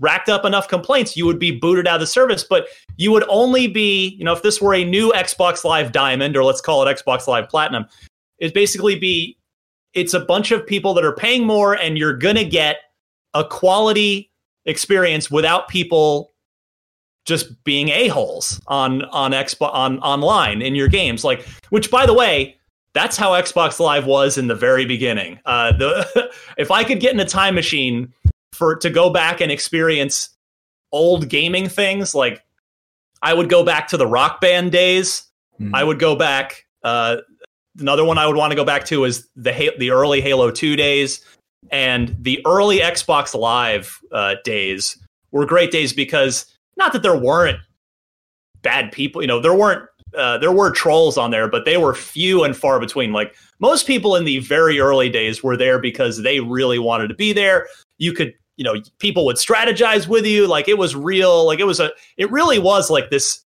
[0.00, 2.44] racked up enough complaints you would be booted out of the service.
[2.44, 6.36] But you would only be you know if this were a new xbox live diamond
[6.36, 7.86] or let's call it xbox live platinum
[8.38, 9.38] it'd basically be
[9.94, 12.78] it's a bunch of people that are paying more and you're gonna get
[13.32, 14.30] a quality
[14.66, 16.33] experience without people
[17.24, 22.14] just being a-holes on on Xbox on online in your games like which by the
[22.14, 22.56] way
[22.94, 25.40] that's how Xbox Live was in the very beginning.
[25.44, 28.12] Uh, the if I could get in a time machine
[28.52, 30.30] for to go back and experience
[30.92, 32.42] old gaming things, like
[33.20, 35.24] I would go back to the Rock Band days.
[35.72, 36.66] I would go back.
[36.82, 37.18] Uh,
[37.78, 40.76] another one I would want to go back to is the the early Halo Two
[40.76, 41.24] days
[41.70, 44.98] and the early Xbox Live uh, days
[45.32, 47.58] were great days because not that there weren't
[48.62, 51.94] bad people, you know, there weren't uh, there were trolls on there, but they were
[51.94, 53.12] few and far between.
[53.12, 57.14] Like most people in the very early days were there because they really wanted to
[57.14, 57.66] be there.
[57.98, 60.46] You could, you know, people would strategize with you.
[60.46, 61.44] Like it was real.
[61.44, 63.44] Like it was a, it really was like this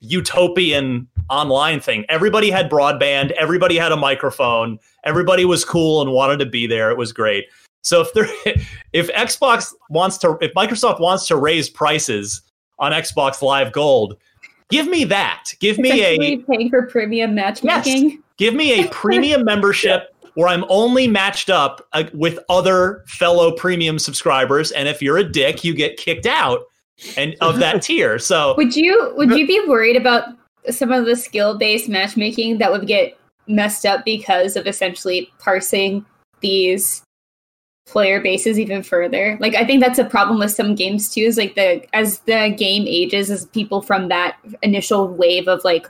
[0.00, 2.04] utopian online thing.
[2.08, 3.32] Everybody had broadband.
[3.32, 4.78] Everybody had a microphone.
[5.04, 6.90] Everybody was cool and wanted to be there.
[6.90, 7.46] It was great.
[7.82, 8.28] So if there,
[8.92, 12.42] if Xbox wants to, if Microsoft wants to raise prices
[12.78, 14.16] on Xbox Live Gold,
[14.70, 15.52] give me that.
[15.60, 18.10] Give me a paying for premium matchmaking.
[18.10, 23.52] Yes, Give me a premium membership where I'm only matched up uh, with other fellow
[23.52, 26.62] premium subscribers, and if you're a dick, you get kicked out
[27.16, 28.18] and of that tier.
[28.18, 30.24] So Would you would you be worried about
[30.70, 36.04] some of the skill based matchmaking that would get messed up because of essentially parsing
[36.40, 37.02] these
[37.86, 39.36] player bases even further.
[39.40, 41.22] Like I think that's a problem with some games too.
[41.22, 45.86] Is like the as the game ages, as people from that initial wave of like,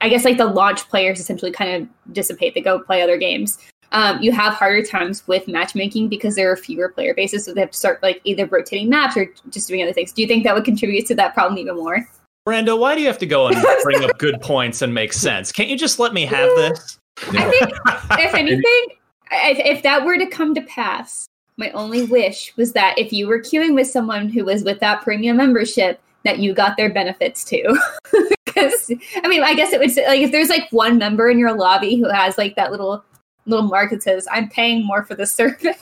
[0.00, 2.54] I guess like the launch players essentially kind of dissipate.
[2.54, 3.58] They go play other games.
[3.92, 7.60] Um, you have harder times with matchmaking because there are fewer player bases, so they
[7.60, 10.12] have to start like either rotating maps or just doing other things.
[10.12, 12.06] Do you think that would contribute to that problem even more?
[12.46, 15.52] Brando, why do you have to go and bring up good points and make sense?
[15.52, 16.98] Can't you just let me have this?
[17.28, 17.72] I think,
[18.20, 18.86] if anything,
[19.32, 21.27] if, if that were to come to pass,
[21.58, 25.02] my only wish was that if you were queuing with someone who was with that
[25.02, 27.78] premium membership, that you got their benefits too.
[28.48, 28.90] Because
[29.22, 31.52] I mean, I guess it would say, like if there's like one member in your
[31.52, 33.04] lobby who has like that little
[33.46, 35.76] little mark that says "I'm paying more for the service,"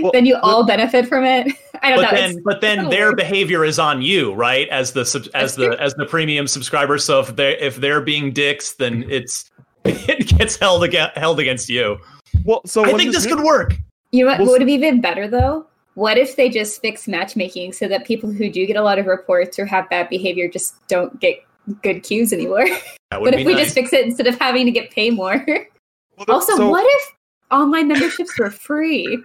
[0.00, 1.52] Well, then you all benefit from it.
[1.82, 2.16] I don't but know.
[2.16, 3.16] then, it's- but then their weird.
[3.18, 4.66] behavior is on you, right?
[4.70, 6.98] As the sub- as the as the premium subscriber.
[6.98, 9.50] So if they if they're being dicks, then it's
[9.84, 11.98] it gets held against held against you.
[12.44, 13.76] Well, so I think this this could work.
[14.14, 15.66] You know what Well, would have been even better though?
[15.94, 19.06] What if they just fix matchmaking so that people who do get a lot of
[19.06, 21.44] reports or have bad behavior just don't get
[21.82, 22.66] good cues anymore?
[23.16, 23.66] What if we nice.
[23.66, 25.36] just fix it instead of having to get paid more?
[26.28, 27.12] also, so- what if
[27.52, 29.18] online memberships were free?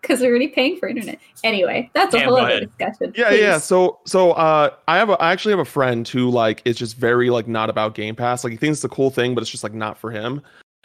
[0.00, 1.18] Because we're already paying for internet.
[1.42, 3.12] Anyway, that's a whole other discussion.
[3.14, 3.40] Yeah, Please.
[3.40, 3.58] yeah.
[3.58, 6.96] So, so uh, I have, a, I actually have a friend who like is just
[6.96, 8.44] very like not about Game Pass.
[8.44, 10.42] Like he thinks it's a cool thing, but it's just like not for him.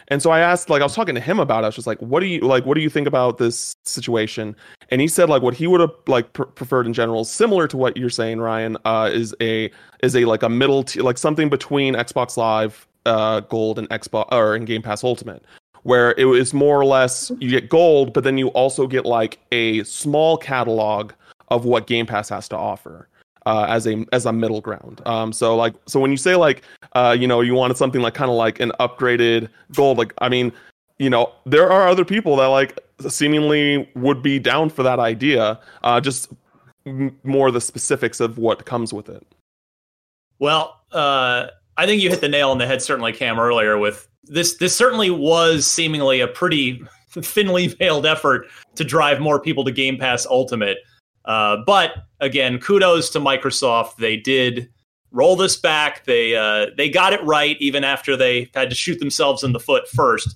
[0.10, 1.66] And so I asked, like, I was talking to him about it.
[1.66, 2.66] I was just like, what do you like?
[2.66, 4.56] What do you think about this situation?
[4.90, 7.78] And he said, like, what he would have like pr- preferred in general, similar to
[7.78, 11.50] what you're saying, Ryan, uh, is a is a like a middle t- like something
[11.50, 15.44] between Xbox Live uh, Gold and Xbox or in Game Pass Ultimate,
[15.84, 19.40] where it was more or less you get gold, but then you also get like
[19.52, 21.12] a small catalog
[21.50, 23.08] of what Game Pass has to offer
[23.46, 25.02] uh, as a as a middle ground.
[25.06, 28.14] Um, so like so when you say like uh, you know you wanted something like
[28.14, 30.52] kind of like an upgraded gold, like I mean
[30.98, 35.60] you know there are other people that like seemingly would be down for that idea.
[35.84, 36.32] Uh, just
[36.86, 39.26] m- more the specifics of what comes with it.
[40.40, 41.48] Well, uh,
[41.78, 44.56] I think you hit the nail on the head, certainly, Cam, earlier with this.
[44.56, 49.98] This certainly was seemingly a pretty thinly veiled effort to drive more people to Game
[49.98, 50.78] Pass Ultimate.
[51.30, 53.98] Uh, but again, kudos to Microsoft.
[53.98, 54.68] They did
[55.12, 56.04] roll this back.
[56.06, 59.60] They uh, they got it right, even after they had to shoot themselves in the
[59.60, 60.36] foot first.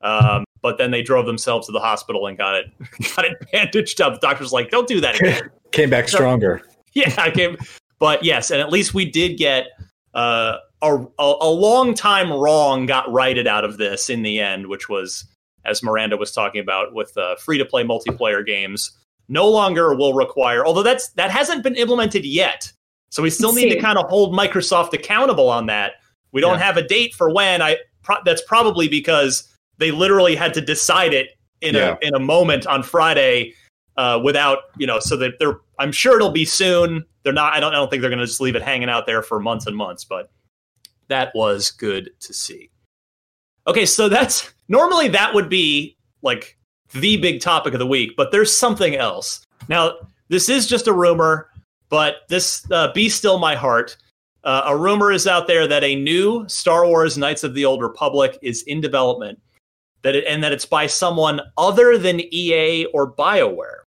[0.00, 2.66] Um, but then they drove themselves to the hospital and got it
[3.16, 4.14] got it bandaged up.
[4.14, 6.60] The doctor's like, "Don't do that again." Came back stronger.
[6.92, 7.56] yeah, I came.
[8.00, 9.68] But yes, and at least we did get
[10.12, 14.66] uh, a, a a long time wrong got righted out of this in the end,
[14.66, 15.24] which was
[15.64, 18.90] as Miranda was talking about with uh, free to play multiplayer games.
[19.32, 22.70] No longer will require, although that's that hasn't been implemented yet.
[23.08, 25.92] So we still need to kind of hold Microsoft accountable on that.
[26.32, 26.64] We don't Yeah.
[26.66, 27.62] have a date for when.
[27.62, 31.30] I pro- that's probably because they literally had to decide it
[31.62, 31.96] in Yeah.
[32.02, 33.54] a in a moment on Friday
[33.96, 34.98] uh, without you know.
[35.00, 37.04] So that they're, I'm sure it'll be soon.
[37.22, 37.54] They're not.
[37.54, 37.72] I don't.
[37.72, 39.74] I don't think they're going to just leave it hanging out there for months and
[39.76, 40.04] months.
[40.04, 40.30] But
[41.08, 42.70] that was good to see.
[43.66, 46.58] Okay, so that's normally that would be like
[46.94, 49.44] the big topic of the week, but there's something else.
[49.68, 49.94] Now,
[50.28, 51.48] this is just a rumor,
[51.88, 53.96] but this uh, be still my heart.
[54.44, 57.80] Uh, a rumor is out there that a new Star Wars Knights of the Old
[57.80, 59.40] Republic is in development,
[60.02, 63.82] that it, and that it's by someone other than EA or BioWare.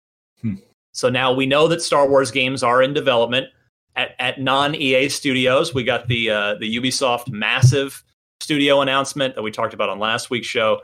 [0.40, 0.54] Hmm.
[0.92, 3.46] So now we know that Star Wars games are in development
[3.96, 5.72] at, at non EA studios.
[5.72, 8.02] We got the uh, the Ubisoft massive
[8.40, 10.80] studio announcement that we talked about on last week's show.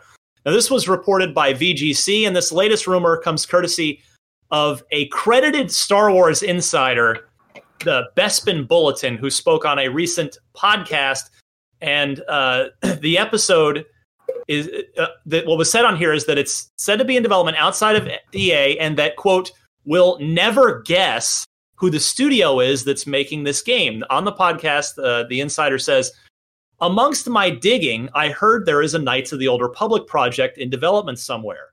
[0.47, 4.01] Now, this was reported by VGC, and this latest rumor comes courtesy
[4.53, 7.29] of a credited Star Wars insider,
[7.85, 11.31] the Bespin Bulletin, who spoke on a recent podcast.
[11.81, 12.67] And uh,
[13.01, 13.87] the episode
[14.47, 17.25] is uh, that what was said on here is that it's said to be in
[17.25, 19.51] development outside of EA, and that quote
[19.85, 24.05] will never guess who the studio is that's making this game.
[24.11, 26.13] On the podcast, uh, the insider says,
[26.81, 30.69] Amongst my digging, I heard there is a Knights of the Old Republic project in
[30.69, 31.69] development somewhere.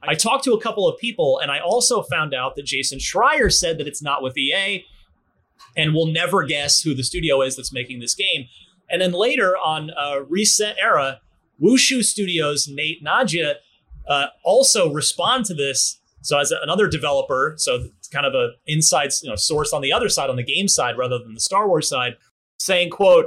[0.00, 3.52] I talked to a couple of people, and I also found out that Jason Schreier
[3.52, 4.84] said that it's not with EA
[5.76, 8.46] and we'll never guess who the studio is that's making this game.
[8.90, 11.18] And then later on uh, ResetEra,
[11.60, 13.54] Wushu Studios' Nate Najia
[14.06, 16.00] uh, also respond to this.
[16.22, 19.82] So as a- another developer, so it's kind of a inside you know, source on
[19.82, 22.16] the other side, on the game side rather than the Star Wars side,
[22.58, 23.26] saying, "quote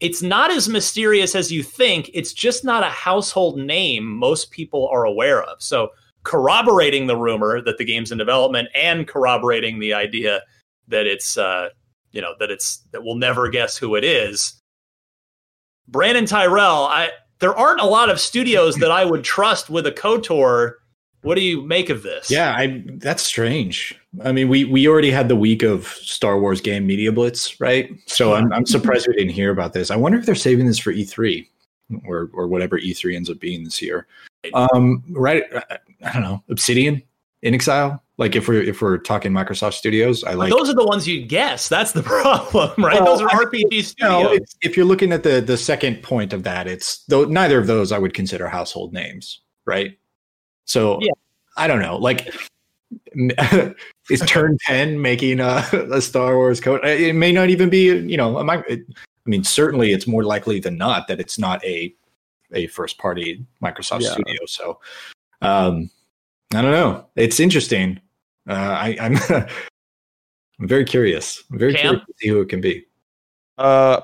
[0.00, 2.10] It's not as mysterious as you think.
[2.12, 5.90] It's just not a household name most people are aware of." So
[6.24, 10.40] corroborating the rumor that the game's in development and corroborating the idea
[10.88, 11.68] that it's uh,
[12.12, 14.60] you know that it's that we'll never guess who it is.
[15.90, 19.92] Brandin Tyrrel, I there aren't a lot of studios that I would trust with a
[19.92, 20.74] KOTOR
[21.24, 22.30] What do you make of this?
[22.30, 23.98] Yeah, I that's strange.
[24.22, 27.90] I mean, we we already had the week of Star Wars game Media Blitz, right?
[28.06, 29.90] So I'm I'm surprised we didn't hear about this.
[29.90, 31.48] I wonder if they're saving this for E3
[32.06, 34.06] or or whatever E3 ends up being this year.
[34.52, 35.44] Um, right?
[36.04, 36.42] I don't know.
[36.50, 37.02] Obsidian,
[37.42, 38.00] inXile.
[38.18, 41.24] Like if we're if we're talking Microsoft Studios, I like those are the ones you
[41.24, 41.70] guess.
[41.70, 43.00] That's the problem, right?
[43.00, 43.96] Well, those are I RPG studios.
[43.98, 47.66] No, if you're looking at the the second point of that, it's though neither of
[47.66, 49.96] those I would consider household names, right?
[50.64, 51.12] So Yeah.
[51.56, 51.96] I don't know.
[51.96, 52.34] Like,
[54.10, 56.84] is Turn Ten making a, a Star Wars code?
[56.84, 57.86] It may not even be.
[57.86, 61.38] You know, am I, it, I mean, certainly it's more likely than not that it's
[61.38, 61.94] not a
[62.52, 64.10] a first party Microsoft Yeah.
[64.12, 64.46] studio.
[64.46, 64.80] So,
[65.42, 65.90] um,
[66.54, 67.06] I don't know.
[67.16, 68.00] It's interesting.
[68.48, 69.48] Uh, I, I'm I'm
[70.68, 71.42] very curious.
[71.50, 71.80] I'm very Cam?
[71.82, 72.84] curious to see who it can be.
[73.58, 74.00] Uh,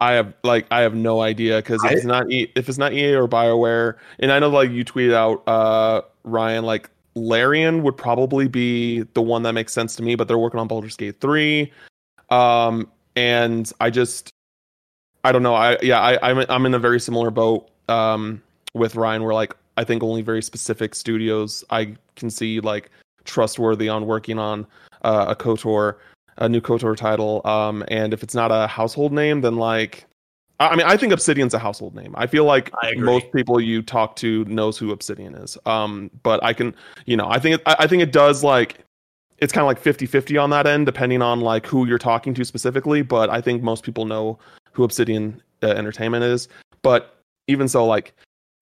[0.00, 2.92] I have like I have no idea because if it's not e- if it's not
[2.92, 7.96] EA or Bioware, and I know like you tweeted out uh Ryan like Larian would
[7.96, 11.20] probably be the one that makes sense to me, but they're working on Baldur's Gate
[11.20, 11.72] three,
[12.28, 14.30] um, and I just
[15.24, 15.54] I don't know.
[15.54, 18.42] I yeah I I'm I'm in a very similar boat um
[18.74, 22.90] with Ryan where like I think only very specific studios I can see like
[23.24, 24.66] trustworthy on working on
[25.02, 25.96] uh, a KOTOR
[26.38, 27.40] a new KOTOR title.
[27.46, 30.06] Um, and if it's not a household name, then like,
[30.58, 32.14] I mean, I think Obsidian's a household name.
[32.16, 35.58] I feel like I most people you talk to knows who Obsidian is.
[35.66, 36.74] Um, but I can,
[37.04, 38.78] you know, I think it, I, I think it does like,
[39.38, 42.44] it's kind of like 50-50 on that end, depending on like who you're talking to
[42.44, 43.02] specifically.
[43.02, 44.38] But I think most people know
[44.72, 46.48] who Obsidian uh, Entertainment is.
[46.80, 48.14] But even so, like,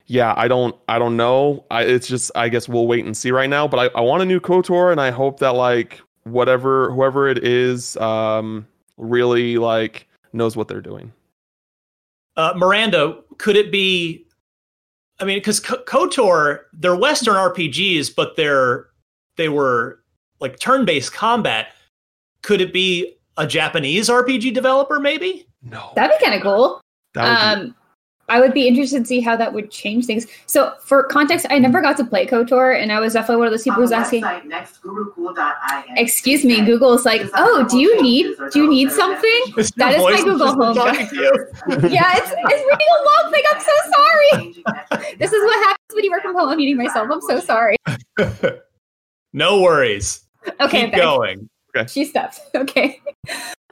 [0.06, 1.64] yeah, I don't, I don't know.
[1.70, 3.68] I, it's just, I guess we'll wait and see right now.
[3.68, 7.44] But I, I want a new KOTOR, and I hope that like whatever, whoever it
[7.44, 8.66] is, um,
[8.96, 11.12] really like knows what they're doing.
[12.36, 14.26] Uh, Miranda, could it be?
[15.20, 18.86] I mean, because Kotor, they're Western RPGs, but they're
[19.36, 20.00] they were
[20.40, 21.68] like turn-based combat.
[22.42, 24.98] Could it be a Japanese RPG developer?
[24.98, 25.46] Maybe.
[25.62, 25.92] No.
[25.94, 26.80] That'd be kind of cool.
[27.14, 27.76] That would be- Um,
[28.28, 30.26] I would be interested to see how that would change things.
[30.46, 33.52] So, for context, I never got to play KOTOR, and I was definitely one of
[33.52, 34.24] those people who was asking.
[35.96, 39.42] Excuse me, Google's like, oh, do you need do you need something?
[39.76, 40.76] That is my Google Home.
[41.90, 43.42] yeah, it's it's reading a long thing.
[43.52, 45.16] I'm so sorry.
[45.18, 46.48] this is what happens when you work from home.
[46.48, 47.08] I'm muting myself.
[47.10, 47.76] I'm so sorry.
[49.34, 50.24] No worries.
[50.60, 51.00] Okay, Keep back.
[51.00, 51.50] going.
[51.88, 52.40] She stopped.
[52.54, 53.02] Okay.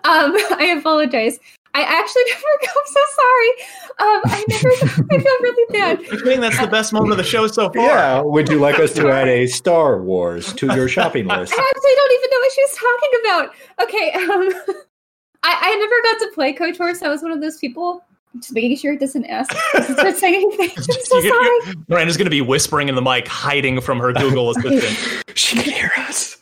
[0.04, 1.38] Um, I apologize.
[1.74, 2.42] I actually never.
[2.62, 3.50] I'm so sorry.
[3.98, 4.68] Um, I never.
[5.10, 6.00] I feel really bad.
[6.12, 7.84] I think that's the best moment of the show so far.
[7.86, 8.20] Yeah.
[8.20, 11.52] Would you like us to add a Star Wars to your shopping list?
[11.56, 13.54] I actually don't even know what she was talking about.
[13.82, 14.12] Okay.
[14.12, 14.76] Um,
[15.44, 18.04] I, I never got to play KOTOR, so I was one of those people
[18.38, 19.54] just making sure it doesn't ask.
[19.72, 20.70] Doesn't start saying anything.
[20.76, 21.46] I'm so You- sorry.
[21.74, 25.24] you- Miranda's going to be whispering in the mic, hiding from her Google assistant.
[25.34, 26.38] she can hear us.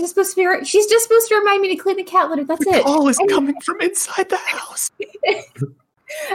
[0.00, 0.64] She's just supposed to be.
[0.64, 2.44] She's just supposed to remind me to clean the cat litter.
[2.44, 2.86] That's it.
[2.86, 4.90] All is And- coming from inside the house.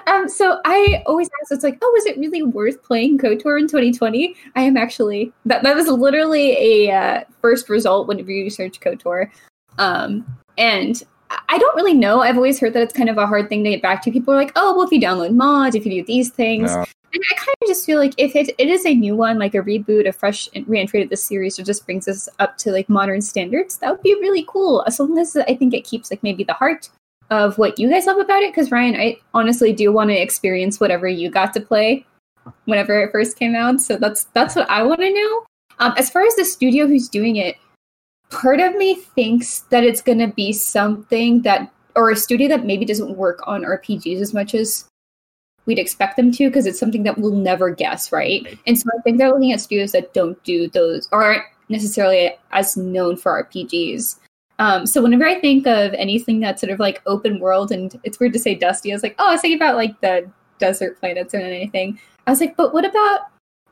[0.07, 3.67] Um, so I always ask, it's like, oh, is it really worth playing KOTOR in
[3.67, 4.33] 2020?
[4.55, 5.33] I am actually.
[5.45, 6.51] That that was literally
[6.87, 9.29] a uh, first result whenever you search KOTOR.
[9.77, 10.25] Um,
[10.57, 11.03] and
[11.49, 12.21] I- don't really know.
[12.21, 14.11] I've always heard that it's kind of a hard thing to get back to.
[14.11, 16.71] People are like, oh, well, if you download mods, if you do these things.
[16.71, 16.85] No.
[17.13, 19.55] And I kind of just feel like if it, it is a new one, like
[19.55, 22.89] a reboot, a fresh re-entry to the series, or just brings us up to like
[22.89, 24.83] modern standards, that would be really cool.
[24.85, 26.89] As long as I think it keeps like maybe the heart
[27.29, 28.51] of what you guys love about it.
[28.51, 32.05] Because Ryan, I honestly do want to experience whatever you got to play
[32.65, 33.81] whenever it first came out.
[33.81, 35.45] So that's that's what I want to know.
[35.79, 37.57] Um, as far as the studio who's doing it,
[38.29, 42.65] part of me thinks that it's going to be something that or a studio that
[42.65, 44.85] maybe doesn't work on RPGs as much as
[45.65, 48.59] we'd expect them to because it's something that we'll never guess, right?
[48.67, 52.35] And so I think they're looking at studios that don't do those or aren't necessarily
[52.51, 54.19] as known for RPGs.
[54.59, 58.19] Um, so whenever I think of anything that's sort of like open world, and it's
[58.19, 60.99] weird to say dusty, I was like, oh, I was thinking about like the desert
[60.99, 61.99] planets and anything.
[62.27, 63.21] I was like, but what about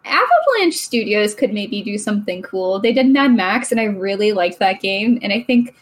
[0.06, 2.80] Avalanche Studios could maybe do something cool.
[2.80, 5.20] They did Mad Max, and I really liked that game.
[5.22, 5.76] And I think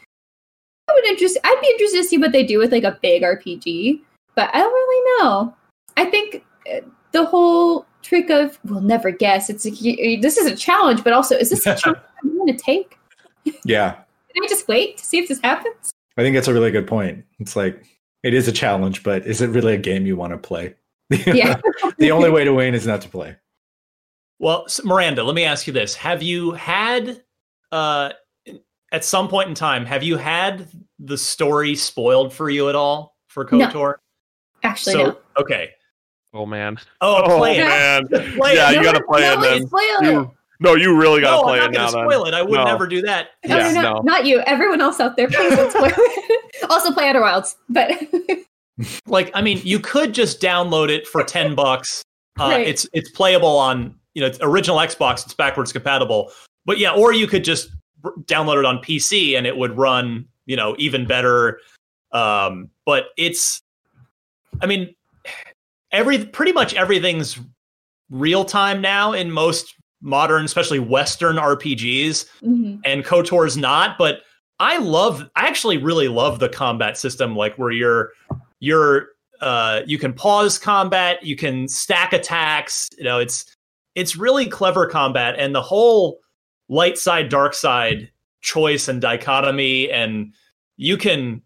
[0.89, 1.37] I would interest.
[1.43, 4.01] I'd be interested to see what they do with like a big RPG.
[4.35, 5.55] But I don't really know.
[5.97, 9.49] I think uh, the whole trick of we'll never guess.
[9.49, 12.63] It's y- this is a challenge, but also is this a challenge I'm going to
[12.63, 12.97] take?
[13.63, 13.91] Yeah.
[14.33, 15.91] Can I just wait to see if this happens?
[16.17, 17.23] I think that's a really good point.
[17.39, 17.83] It's like
[18.23, 20.75] it is a challenge, but is it really a game you want to play?
[21.25, 21.59] Yeah.
[21.97, 23.35] the only way to win is not to play.
[24.41, 27.21] Well, Miranda, let me ask you this: Have you had,
[27.71, 28.09] uh,
[28.91, 30.67] at some point in time, have you had
[30.99, 33.67] the story spoiled for you at all for No.
[33.67, 33.93] Kotor?
[34.63, 35.17] Actually, so no.
[35.37, 35.69] okay,
[36.33, 36.77] Oh man.
[37.01, 37.65] Oh, play it.
[37.65, 38.07] man.
[38.37, 38.75] Play yeah, it.
[38.75, 39.67] you No, gotta play no, it then.
[39.67, 40.05] spoil it.
[40.05, 41.91] You- no, you really gotta no, play I'm not now.
[41.91, 42.11] gonna then.
[42.11, 42.33] spoil it.
[42.35, 42.63] I would No.
[42.65, 43.29] never do that.
[43.45, 44.01] No, Yeah, no, no, no.
[44.01, 44.39] not you.
[44.41, 46.69] Everyone else out there, please don't spoil it.
[46.69, 47.91] also play Outer Wilds, but
[49.05, 52.01] like i mean you could just download it for 10 bucks
[52.39, 52.67] uh, Right.
[52.67, 56.31] it's it's playable on you know it's original xbox it's backwards compatible
[56.65, 57.69] but yeah or you could just
[58.25, 61.59] download it on pc and it would run you know even better
[62.11, 63.61] um but it's
[64.61, 64.93] i mean
[65.91, 67.39] every pretty much everything's
[68.09, 72.79] real time now in most modern especially western rpgs Mhm.
[72.83, 74.21] and KOTOR's not, but
[74.59, 78.11] I love I actually really love the combat system like where you're
[78.59, 79.09] you're
[79.41, 83.50] uh you can pause combat, you can stack attacks, you know, it's
[83.95, 86.19] it's really clever combat and the whole
[86.69, 88.09] light side dark side
[88.41, 90.33] choice and dichotomy and
[90.77, 91.41] you can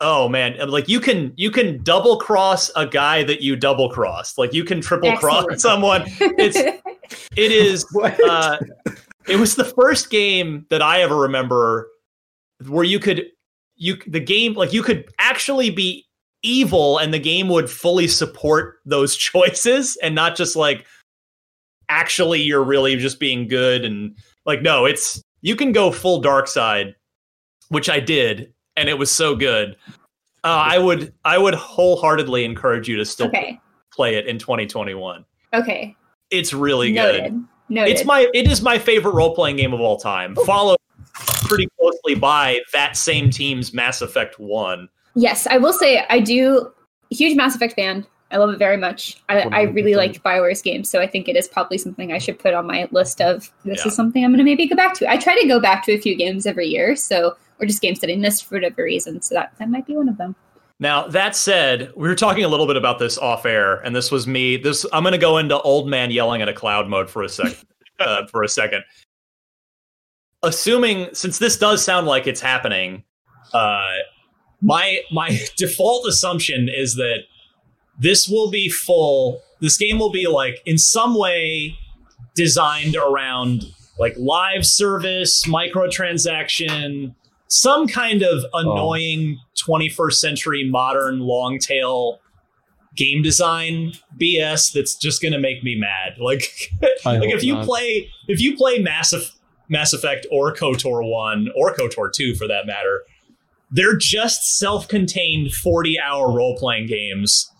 [0.00, 4.38] oh man like you can you can double cross a guy that you double crossed
[4.38, 6.02] like you can triple cross someone.
[6.20, 7.86] It's it is
[8.28, 8.58] uh
[9.28, 11.88] it was the first game that I ever remember
[12.66, 13.26] where you could
[13.76, 16.06] you the game like you could actually be
[16.42, 20.86] evil and the game would fully support those choices and not just like
[21.88, 24.16] actually you're really just being good and
[24.46, 26.94] like no it's you can go full dark side
[27.68, 29.76] which I did and it was so good
[30.44, 33.60] uh, I would I would wholeheartedly encourage you to still okay,
[33.92, 35.96] play it in 2021 okay,
[36.30, 37.44] it's really good noted.
[37.68, 37.90] Noted.
[37.92, 40.36] it's my it is my favorite role playing game of all time.
[40.44, 40.76] Followed
[41.14, 44.88] pretty closely by that same team's Mass Effect One.
[45.14, 46.72] Yes, I will say I do
[47.10, 48.06] huge Mass Effect fan.
[48.30, 49.22] I love it very much.
[49.28, 52.38] I, I really like Bioware's games, so I think it is probably something I should
[52.38, 53.88] put on my list of this Yeah.
[53.88, 55.10] is something I'm going to maybe go back to.
[55.10, 58.00] I try to go back to a few games every year, so or just games
[58.00, 59.22] that I missed for whatever reason.
[59.22, 60.34] So that that might be one of them.
[60.80, 64.10] Now that said, we were talking a little bit about this off air, and this
[64.10, 64.56] was me.
[64.56, 67.28] This I'm going to go into old man yelling at a cloud mode for a
[67.28, 67.56] second.
[68.00, 68.82] uh, for a second,
[70.42, 73.04] assuming since this does sound like it's happening,
[73.52, 73.92] uh,
[74.60, 77.18] my my default assumption is that
[77.98, 79.42] this will be full.
[79.60, 81.76] This game will be like in some way
[82.34, 83.64] designed around
[83.98, 87.14] like live service, microtransaction,
[87.48, 88.58] some kind of oh.
[88.58, 92.20] annoying 21st century modern long tail
[92.96, 96.16] game design BS that's just gonna make me mad.
[96.18, 96.50] Like,
[97.04, 97.66] like if you not.
[97.66, 99.36] play if you play Mass, Eff-
[99.68, 103.02] Mass Effect or KOTOR one or KOTOR two for that matter,
[103.70, 107.50] they're just self-contained 40 hour role-playing games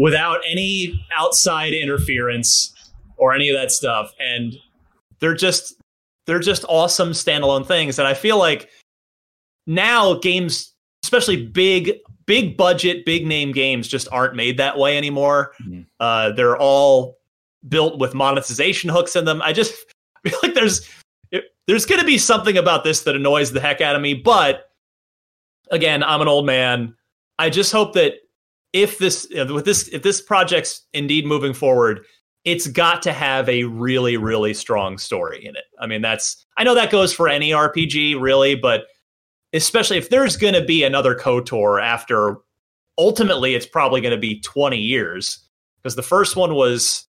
[0.00, 2.72] without any outside interference
[3.18, 4.14] or any of that stuff.
[4.18, 4.56] And
[5.18, 5.74] they're just
[6.26, 7.98] they're just awesome standalone things.
[7.98, 8.70] And i feel like
[9.66, 10.72] now games
[11.04, 11.92] especially big
[12.24, 15.52] big budget big name games just aren't made that way anymore.
[15.62, 15.84] Mhm.
[16.00, 17.18] uh, they're all
[17.68, 19.42] built with monetization hooks in them.
[19.42, 19.74] I just
[20.24, 20.88] feel like there's
[21.30, 24.14] it, there's going to be something about this that annoys the heck out of me
[24.14, 24.70] but
[25.70, 26.94] again i'm an old man.
[27.38, 28.14] I just hope that
[28.72, 32.04] if this with this if this project's indeed moving forward
[32.44, 36.64] it's got to have a really really strong story in it i mean that's i
[36.64, 38.84] know that goes for any rpg really but
[39.52, 42.36] especially if there's going to be another kotor after
[42.98, 45.46] ultimately it's probably going to be 20 years
[45.82, 47.06] because the first one was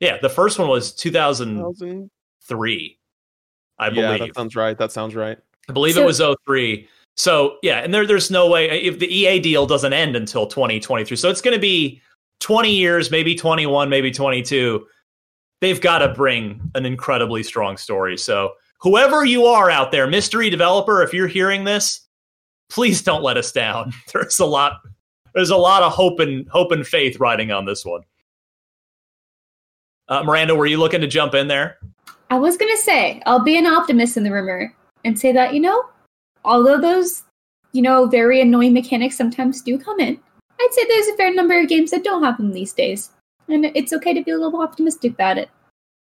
[0.00, 2.98] yeah the first one was 2003
[3.78, 4.02] i believe.
[4.02, 4.78] yeah, believe that sounds right.
[4.78, 5.38] That sounds right.
[5.68, 6.88] I believe So- it was 03.
[7.16, 11.16] So yeah, and there there's no way if the EA deal doesn't end until 2023.
[11.16, 12.00] So it's going to be
[12.40, 14.86] 20 years, maybe 21, maybe 22.
[15.60, 18.18] They've got to bring an incredibly strong story.
[18.18, 22.02] So whoever you are out there, mystery developer, if you're hearing this,
[22.68, 23.92] please don't let us down.
[24.12, 24.80] There's a lot
[25.34, 28.00] there's a lot of hope and hope and faith riding on this one.
[30.08, 31.76] Uh, Miranda, were you looking to jump in there?
[32.30, 35.60] I was gonna say I'll be an optimist in the rumor and say that you
[35.60, 35.84] know,
[36.46, 37.24] although those
[37.72, 40.18] you know very annoying mechanics sometimes do come in,
[40.58, 43.10] I'd say there's a fair number of games that don't have them these days,
[43.48, 45.50] and it's okay to be a little optimistic about it.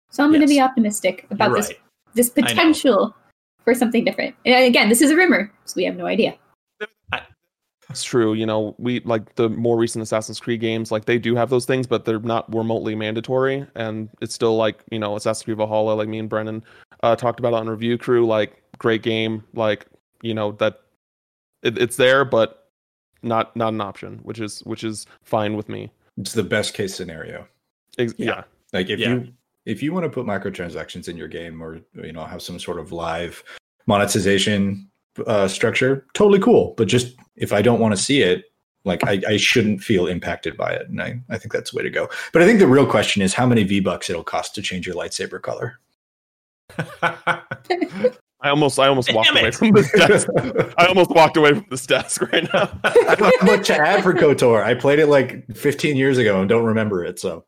[0.09, 1.73] So I'm gonna be optimistic about You're this
[2.13, 3.15] this potential
[3.63, 4.35] for something different.
[4.45, 6.35] And again, this is a rumor, so we have no idea.
[7.91, 8.33] It's true.
[8.33, 11.65] You know, we like the more recent Assassin's Creed games, like they do have those
[11.65, 13.67] things, but they're not remotely mandatory.
[13.75, 16.63] And it's still like, you know, Assassin's Creed Valhalla, like me and Brennan
[17.03, 19.87] uh, talked about on Review Crew, like great game, like,
[20.21, 20.81] you know, that
[21.63, 22.69] it, it's there, but
[23.23, 25.91] not not an option, which is which is fine with me.
[26.17, 27.47] It's the best case scenario.
[27.97, 28.43] Ex- yeah.
[28.73, 29.09] Like if Yeah.
[29.09, 29.27] you
[29.65, 32.79] if you want to put microtransactions in your game or you know have some sort
[32.79, 33.43] of live
[33.87, 34.89] monetization
[35.27, 36.73] uh, structure, totally cool.
[36.77, 38.45] But just if I don't want to see it,
[38.83, 41.83] Like I, I shouldn't feel impacted by it, and I, I think that's the way
[41.83, 42.09] to go.
[42.33, 44.87] But I think the real question is how many V bucks it'll cost to change
[44.87, 45.77] your lightsaber color.
[48.43, 50.27] I almost I almost walked Damn away from this desk.
[50.77, 52.79] I almost walked away from this desk right now.
[52.83, 54.63] I don't have much to add for KOTOR.
[54.63, 57.19] I played it like 15 years ago and don't remember it.
[57.19, 57.45] So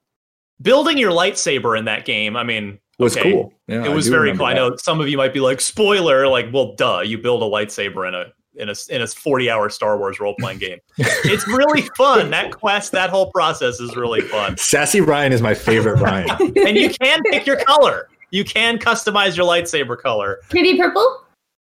[0.61, 3.53] Building your lightsaber in that game, I mean, was okay, cool.
[3.67, 4.47] Yeah, it was very remember cool.
[4.47, 7.45] I know some of you might be like, spoiler, like, well, duh, you build a
[7.45, 10.79] lightsaber in a in a in a 40 hour Star Wars role playing game.
[10.97, 12.29] it's really fun.
[12.29, 14.55] That quest, that whole process is really fun.
[14.57, 16.29] Sassy Ryan is my favorite Ryan.
[16.39, 18.07] and you can pick your color.
[18.33, 20.39] You can customize your lightsaber color.
[20.49, 21.21] Can it be purple?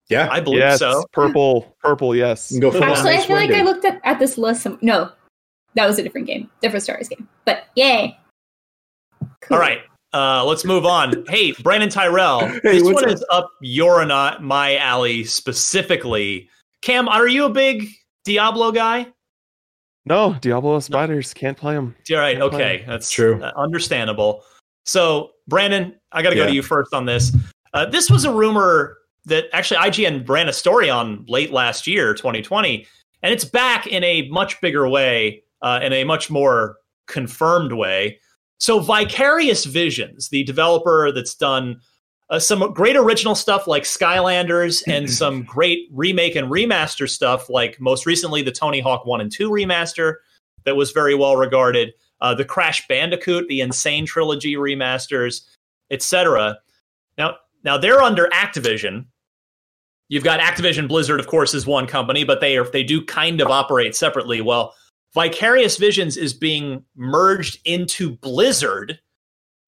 [0.09, 1.05] Yeah, I believe yes, so.
[1.13, 2.15] purple, purple.
[2.15, 2.51] Yes.
[2.57, 3.59] Go full on Actually, I feel like Windu.
[3.59, 4.63] I looked at, at this list.
[4.63, 5.11] Some, no,
[5.75, 7.27] that was a different game, different Star Wars game.
[7.45, 8.17] But yay!
[9.51, 9.81] All right.
[10.11, 11.23] Uh, let's move on.
[11.27, 13.11] Hey, Brandin Tyrrel, Hey, this one up?
[13.11, 16.49] is up your and I, my alley specifically.
[16.81, 17.89] Cam, are you a big
[18.23, 19.05] Diablo guy?
[20.07, 21.95] No, Diablo spiders can't play them.
[22.11, 22.89] All right, Can't play okay, 'em.
[22.89, 23.43] that's True.
[23.43, 24.43] uh, understandable.
[24.85, 26.47] So, Brandin, I got to go Yeah.
[26.47, 27.31] to you first on this.
[27.73, 32.13] Uh, this was a rumor that actually IGN ran a story on late last year,
[32.13, 32.87] 2020,
[33.21, 38.19] and it's back in a much bigger way, uh, in a much more confirmed way.
[38.59, 41.81] So, Vicarious Visions, the developer that's done
[42.31, 47.79] uh, some great original stuff like Skylanders and some great remake and remaster stuff, like
[47.79, 50.15] most recently the Tony Hawk 1 and 2 remaster
[50.63, 53.71] that was very well regarded, uh, the Crash Bandicoot, the N.
[53.71, 55.41] Sane Trilogy remasters,
[55.91, 56.57] etc.
[57.17, 59.05] Now, now they're under Activision.
[60.07, 63.41] You've got Activision Blizzard, of course, is one company, but they are they do kind
[63.41, 64.41] of operate separately.
[64.41, 64.73] Well,
[65.13, 68.99] Vicarious Visions is being merged into Blizzard,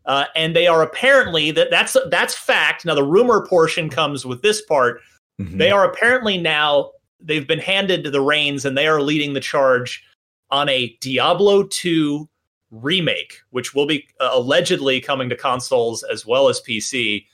[0.06, 2.86] uh, and they are apparently that that's that's fact.
[2.86, 5.02] Now, the rumor portion comes with this part.
[5.42, 5.58] Mhm.
[5.58, 9.40] They are apparently now they've been handed to the reins, and they are leading the
[9.40, 10.04] charge
[10.52, 12.30] on a Diablo 2
[12.72, 17.26] remake, which will be uh, allegedly coming to consoles as well as PC.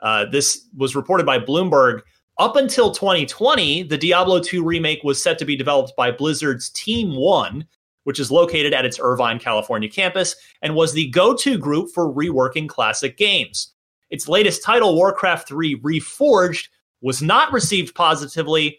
[0.00, 2.02] Uh, this was reported by Bloomberg.
[2.38, 7.16] Up until 2020, the Diablo 2 remake was set to be developed by Blizzard's Team
[7.16, 7.66] One,
[8.04, 12.12] which is located at its Irvine, California campus, and was the go to group for
[12.12, 13.72] reworking classic games.
[14.10, 16.68] Its latest title, Warcraft 3 Reforged,
[17.00, 18.78] was not received positively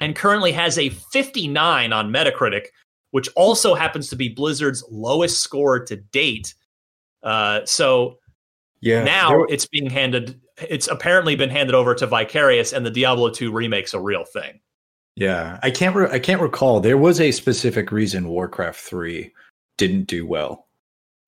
[0.00, 2.66] and currently has a 59 on Metacritic,
[3.10, 6.54] which also happens to be Blizzard's lowest score to date.
[7.22, 8.18] Uh, so
[8.80, 9.02] Yeah.
[9.04, 13.30] now there- it's being handed, it's apparently been handed over to Vicarious, and the Diablo
[13.30, 14.60] 2 remake's a real thing.
[15.16, 15.96] Yeah, I can't.
[15.96, 16.78] Re- I can't recall.
[16.78, 19.32] There was a specific reason Warcraft Three
[19.76, 20.68] didn't do well.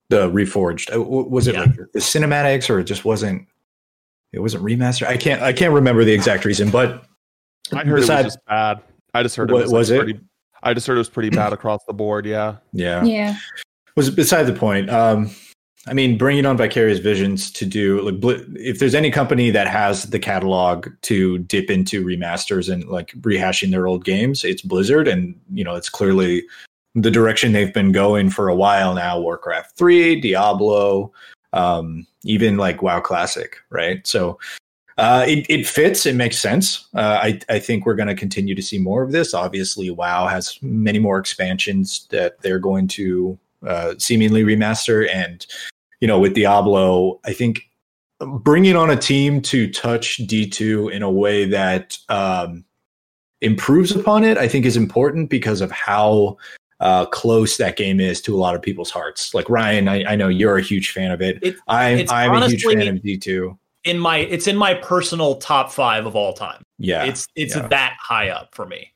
[0.09, 1.61] The Reforged Uh, was it Yeah.
[1.61, 3.45] like the cinematics, or it just wasn't?
[4.31, 5.07] It wasn't remastered.
[5.07, 5.41] I can't.
[5.41, 7.03] I can't remember the exact reason, but
[7.73, 8.81] I heard it was just bad.
[9.13, 10.21] I just heard it Wa- was, was like, it?
[10.61, 12.25] Pretty, I just heard it was pretty bad across the board.
[12.25, 12.57] Yeah.
[12.73, 13.35] yeah, Yeah.
[13.95, 14.89] was beside the point.
[14.89, 15.29] Um,
[15.87, 19.67] I mean, bringing on Vicarious Visions to do like Bli- if there's any company that
[19.67, 25.07] has the catalog to dip into remasters and like rehashing their old games, it's Blizzard,
[25.07, 26.43] and you know it's clearly
[26.93, 29.19] the direction they've been going for a while now.
[29.19, 31.11] Warcraft three, Diablo,
[31.53, 34.05] um, even like WoW Classic, right?
[34.05, 34.37] So.
[35.01, 36.05] Uh, it, it fits.
[36.05, 36.87] It makes sense.
[36.93, 39.33] Uh, I, I think we're going to continue to see more of this.
[39.33, 43.35] Obviously, WoW has many more expansions that they're going to
[43.65, 45.09] uh, seemingly remaster.
[45.11, 45.43] And,
[46.01, 47.63] you know, with Diablo, I think
[48.19, 52.63] bringing on a team to touch D2 in a way that um,
[53.41, 56.37] improves upon it, I think is important because of how
[56.79, 59.33] uh, close that game is to a lot of people's hearts.
[59.33, 61.39] Like Ryan, I, I know you're a huge fan of it.
[61.41, 63.57] It- I'm, I'm a huge fan of D2.
[63.83, 66.63] In my, it's in my personal top five of all time.
[66.77, 67.03] Yeah.
[67.03, 67.67] It's it's yeah.
[67.67, 68.91] that high up for me.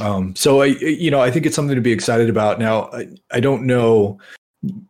[0.00, 2.58] Um, so I, you know, I think it's something to be excited about.
[2.58, 4.18] Now, I, I don't know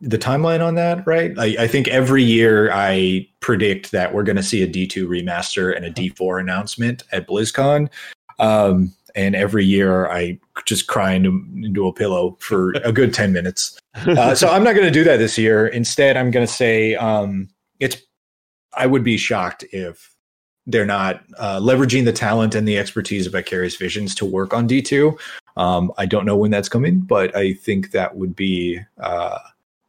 [0.01, 1.37] the timeline on that, right?
[1.37, 5.75] I, I think every year I predict that we're going to see a D2 remaster
[5.75, 7.89] and a D4 announcement at BlizzCon.
[8.39, 13.33] Um, and every year I just cry into, into a pillow for a good 10
[13.33, 13.77] minutes.
[13.95, 15.67] Uh, so I'm not going to do that this year.
[15.67, 17.97] Instead, I'm going to say um, it's,
[18.73, 20.15] I would be shocked if
[20.67, 24.67] they're not uh, leveraging the talent and the expertise of Vicarious Visions to work on
[24.67, 25.17] D2.
[25.57, 29.39] Um, I don't know when that's coming, but I think that would be uh,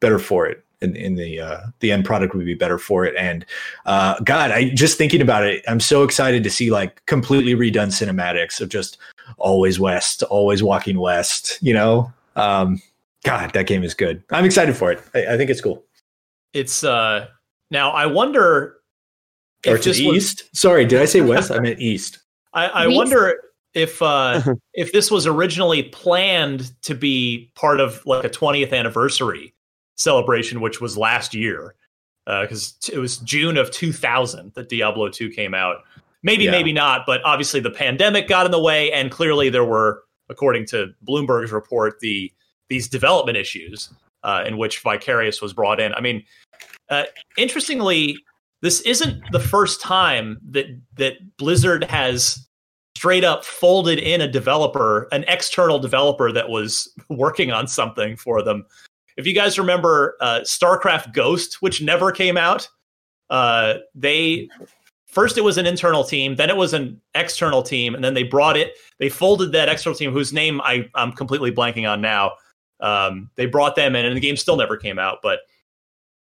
[0.00, 0.64] better for it.
[0.80, 3.46] In, in the uh, the end product would be better for it, and
[3.86, 7.92] uh, God, I just thinking about it, I'm so excited to see like completely redone
[7.92, 8.98] cinematics of just
[9.38, 11.56] always west, always walking west.
[11.62, 12.82] You know, um,
[13.24, 14.24] God, that game is good.
[14.32, 15.00] I'm excited for it.
[15.14, 15.84] I, I think it's cool.
[16.52, 17.28] It's uh
[17.72, 18.76] now I wonder
[19.66, 20.56] Or to this the was- east.
[20.56, 21.50] Sorry, did I say west?
[21.50, 22.20] I meant east.
[22.54, 22.96] I, I West?
[22.96, 23.40] wonder
[23.74, 24.42] if uh,
[24.74, 29.54] if this was originally planned to be part of like a 20th anniversary
[29.96, 31.74] celebration, which was last year,
[32.26, 35.78] because uh, it was June of 2000 that Diablo 2 came out.
[36.22, 36.52] Maybe, yeah.
[36.52, 40.66] maybe not, but obviously the pandemic got in the way, and clearly there were, according
[40.66, 42.30] to Bloomberg's report, the
[42.68, 43.90] these development issues
[44.24, 45.92] uh, in which Vicarious was brought in.
[45.94, 46.22] I mean,
[46.88, 47.04] uh,
[47.36, 48.16] interestingly,
[48.60, 52.46] this isn't the first time that that Blizzard has
[52.96, 58.42] straight up folded in a developer, an external developer that was working on something for
[58.42, 58.64] them.
[59.16, 62.68] If you guys remember uh, StarCraft Ghost, which never came out,
[63.28, 64.48] uh, they
[65.06, 68.22] first it was an internal team, then it was an external team, and then they
[68.22, 68.74] brought it.
[68.98, 72.32] They folded that external team, whose name I, I'm completely blanking on now.
[72.80, 75.18] Um, they brought them in, and the game still never came out.
[75.22, 75.40] But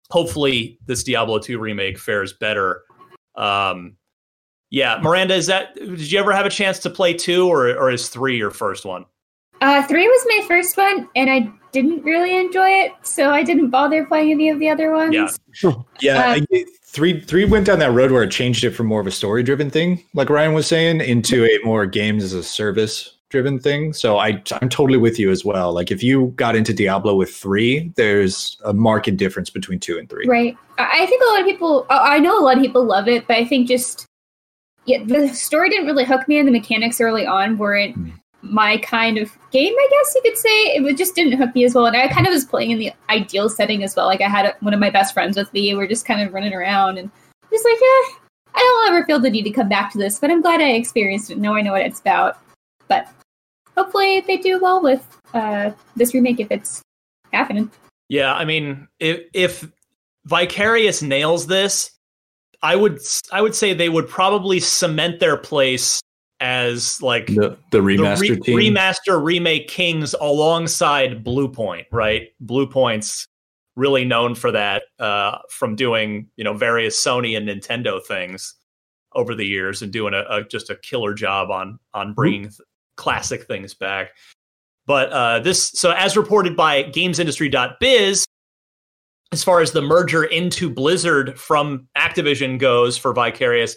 [0.10, 2.84] hopefully, this Diablo 2 remake fares better.
[3.36, 3.98] Um,
[4.70, 5.76] yeah, Miranda, is that?
[5.76, 8.84] Did you ever have a chance to play two, or or is three your first
[8.84, 9.06] one?
[9.62, 13.70] Uh, three was my first one, and I didn't really enjoy it, so I didn't
[13.70, 15.40] bother playing any of the other ones.
[15.64, 16.34] Yeah, yeah.
[16.34, 16.46] Um,
[16.84, 19.44] three three went down that road where it changed it from more of a story
[19.44, 23.94] driven thing, like Ryan was saying, into a more games as a service driven thing.
[23.94, 25.74] So I I'm totally with you as well.
[25.74, 30.10] Like if you got into Diablo with three, there's a marked difference between two and
[30.10, 30.26] three.
[30.28, 30.58] Right.
[30.78, 31.86] I think a lot of people.
[31.90, 34.06] I know a lot of people love it, but I think just
[34.86, 37.98] yeah, the story didn't really hook me, and the mechanics early on weren't.
[37.98, 38.14] Mm
[38.50, 40.50] my kind of game, I guess you could say.
[40.76, 41.88] It just didn't hook me as well.
[41.88, 44.06] And I kind of was playing in the ideal setting as well.
[44.06, 45.74] Like I had one of my best friends with me.
[45.76, 47.10] We're just kind of running around and
[47.52, 48.18] just like, yeah,
[48.54, 50.72] I don't ever feel the need to come back to this, but I'm glad I
[50.72, 51.38] experienced it.
[51.38, 52.38] Now I know what it's about.
[52.88, 53.08] But
[53.78, 56.82] hopefully they do well with uh, this remake if it's
[57.32, 57.72] happening.
[58.10, 59.68] Yeah, I mean, if if
[60.26, 61.92] Vicarious nails this,
[62.62, 63.00] I would
[63.32, 66.02] I would say they would probably cement their place
[66.40, 72.30] as like the, the remaster the re- remaster remake kings alongside Bluepoint, right?
[72.44, 73.28] Bluepoint's
[73.76, 78.56] really known for that uh, from doing you know various Sony and Nintendo things
[79.14, 82.60] over the years and doing a, a just a killer job on on bringing th-
[82.96, 84.12] classic things back.
[84.86, 88.26] But uh, this, so as reported by GamesIndustry.biz,
[89.32, 93.76] as far as the merger into Blizzard from Activision goes for Vicarious,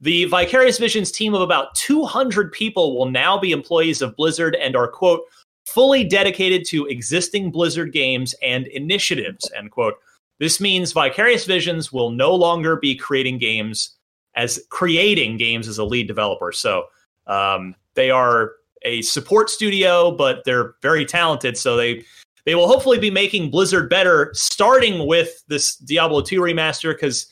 [0.00, 4.76] the Vicarious Visions team of about 200 people will now be employees of Blizzard and
[4.76, 5.22] are, quote,
[5.66, 9.94] fully dedicated to existing Blizzard games and initiatives, end quote.
[10.38, 13.96] This means Vicarious Visions will no longer be creating games
[14.36, 16.52] as creating games as a lead developer.
[16.52, 16.84] So
[17.26, 21.58] um, they are a support studio, but they're very talented.
[21.58, 22.04] So they
[22.46, 27.26] they will hopefully be making Blizzard better, starting with this Diablo 2 remaster, because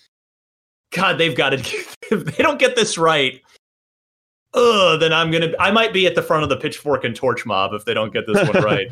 [0.91, 1.87] God, they've got to.
[2.09, 3.43] If they don't get this right,
[4.55, 5.53] uh, then I'm gonna.
[5.59, 8.13] I might be at the front of the pitchfork and torch mob if they don't
[8.13, 8.87] get this one right.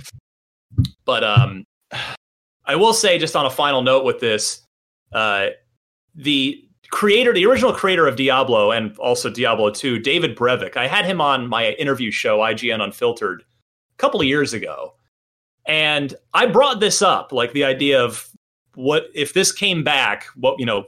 [1.05, 1.65] but um,
[2.65, 4.63] I will say, just on a final note with this,
[5.13, 5.51] uh,
[6.17, 11.05] the creator, the original creator of Diablo and also Diablo 2, David Brevik, I had
[11.05, 14.95] him on my interview show, IGN Unfiltered, a couple of years ago.
[15.67, 18.29] And I brought this up, like the idea of
[18.75, 20.85] what if this came back, what, you know,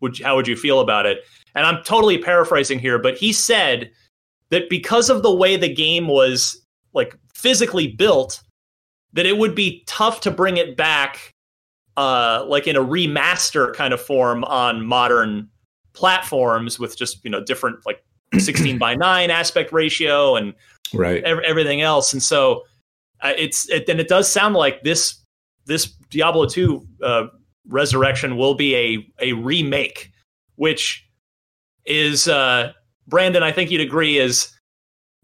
[0.00, 1.24] would how would you feel about it?
[1.54, 3.90] And I'm totally paraphrasing here, but he said
[4.50, 8.42] that because of the way the game was like physically built,
[9.12, 11.34] that it would be tough to bring it back
[11.96, 15.48] uh, like in a remaster kind of form on modern
[15.92, 18.04] platforms with just you know different like
[18.38, 20.52] 16 by 9 aspect ratio and
[20.92, 22.64] right ev- everything else and so
[23.22, 25.22] uh, it's it, and it does sound like this
[25.64, 27.26] this diablo 2 uh,
[27.68, 30.12] Resurrection will be a a remake,
[30.54, 31.08] which
[31.84, 32.72] is uh,
[33.10, 33.42] Brandin.
[33.42, 34.55] I think you'd agree is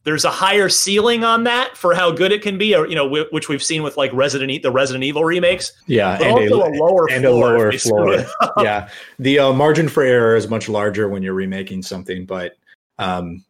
[0.04, 3.04] there's a higher ceiling on that for how good it can be, or you know,
[3.04, 5.72] w- which we've seen with like Resident e- the Resident Evil remakes.
[5.86, 8.24] Yeah, and also a, a, lower and floor, a lower floor.
[8.62, 8.88] yeah,
[9.18, 12.56] the uh, margin for error is much larger when you're remaking something, but
[12.98, 13.44] um,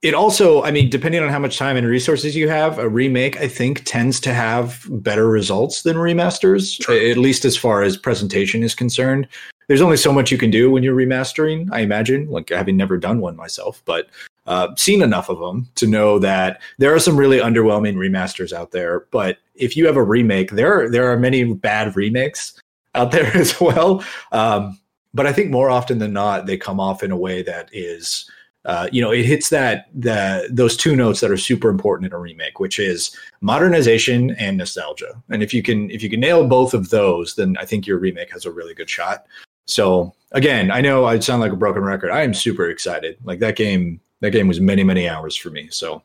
[0.00, 3.40] it also, I mean, depending on how much time and resources you have, a remake,
[3.40, 8.62] I think, tends to have better results than remasters, at least as far as presentation
[8.62, 9.26] is concerned.
[9.66, 12.96] There's only so much you can do when you're remastering, I imagine, like having never
[12.96, 14.08] done one myself, but
[14.48, 18.72] uh, seen enough of them to know that there are some really underwhelming remasters out
[18.72, 19.06] there.
[19.10, 22.58] But if you have a remake, there are, there are many bad remakes
[22.94, 24.02] out there as well.
[24.32, 24.78] Um,
[25.12, 28.28] but I think more often than not, they come off in a way that is
[28.64, 32.12] uh, you know, it hits that the those two notes that are super important in
[32.12, 35.22] a remake, which is modernization and nostalgia.
[35.30, 37.98] And if you can if you can nail both of those, then I think your
[37.98, 39.24] remake has a really good shot.
[39.66, 42.10] So again, I know I sound like a broken record.
[42.10, 43.16] I am super excited.
[43.24, 45.68] Like that game That game was many many hours for me.
[45.70, 46.02] So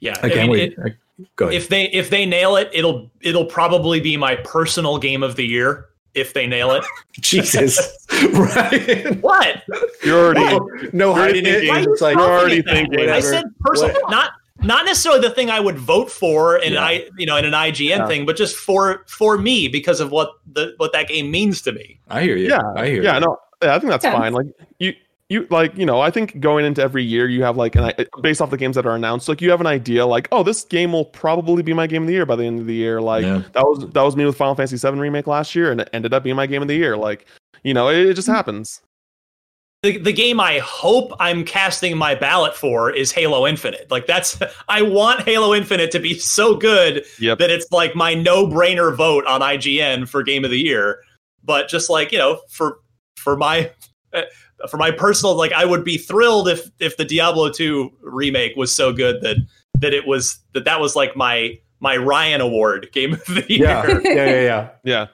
[0.00, 0.72] Yeah, I can't mean, wait.
[0.72, 0.96] it- I,
[1.36, 1.54] go ahead.
[1.60, 5.46] if they if they nail it, it'll it'll probably be my personal game of the
[5.46, 5.86] year.
[6.14, 6.84] If they nail it,
[7.20, 7.78] Jesus,
[8.32, 9.20] right?
[9.20, 9.62] what?
[10.02, 11.60] You're already no you're hiding already it.
[11.60, 12.98] thinking- It's like you're already thinking.
[13.00, 13.10] way.
[13.10, 14.10] I said personal, What?
[14.10, 14.30] not
[14.62, 16.78] not necessarily the thing I would vote for in Yeah.
[16.80, 18.06] an I you know in an IGN Yeah.
[18.08, 21.72] thing, but just for for me because of what the what that game means to
[21.72, 22.00] me.
[22.08, 22.48] I hear you.
[22.48, 23.20] yeah, I hear yeah, you.
[23.20, 24.12] no, yeah, I think that's Yeah.
[24.18, 24.32] fine.
[24.32, 24.46] Like
[24.78, 24.94] you,
[25.30, 28.06] you like you know, I think going into every year, you have like an i-
[28.20, 30.64] based off the games that are announced, like you have an idea, like oh, this
[30.64, 33.00] game will probably be my game of the year by the end of the year.
[33.00, 33.42] Like Yeah.
[33.52, 36.12] that was that was me with Final Fantasy VII remake last year, and it ended
[36.12, 36.96] up being my game of the year.
[36.96, 37.26] Like
[37.62, 38.82] you know, it, it just happens.
[39.82, 43.90] The, the game I hope I'm casting my ballot for is Halo Infinite.
[43.90, 47.38] Like that's I want Halo Infinite to be so good Yep.
[47.38, 51.00] that it's like my no-brainer vote on IGN for game of the year.
[51.42, 52.80] But just like, you know, for
[53.16, 53.70] for my
[54.12, 54.22] uh,
[54.68, 58.74] for my personal like I would be thrilled if if the Diablo 2 remake was
[58.74, 59.36] so good that
[59.80, 63.86] that it was that that was like my my Ryan award game of the Yeah,
[63.86, 64.00] year.
[64.04, 64.68] yeah, yeah, yeah.
[64.84, 65.06] Yeah.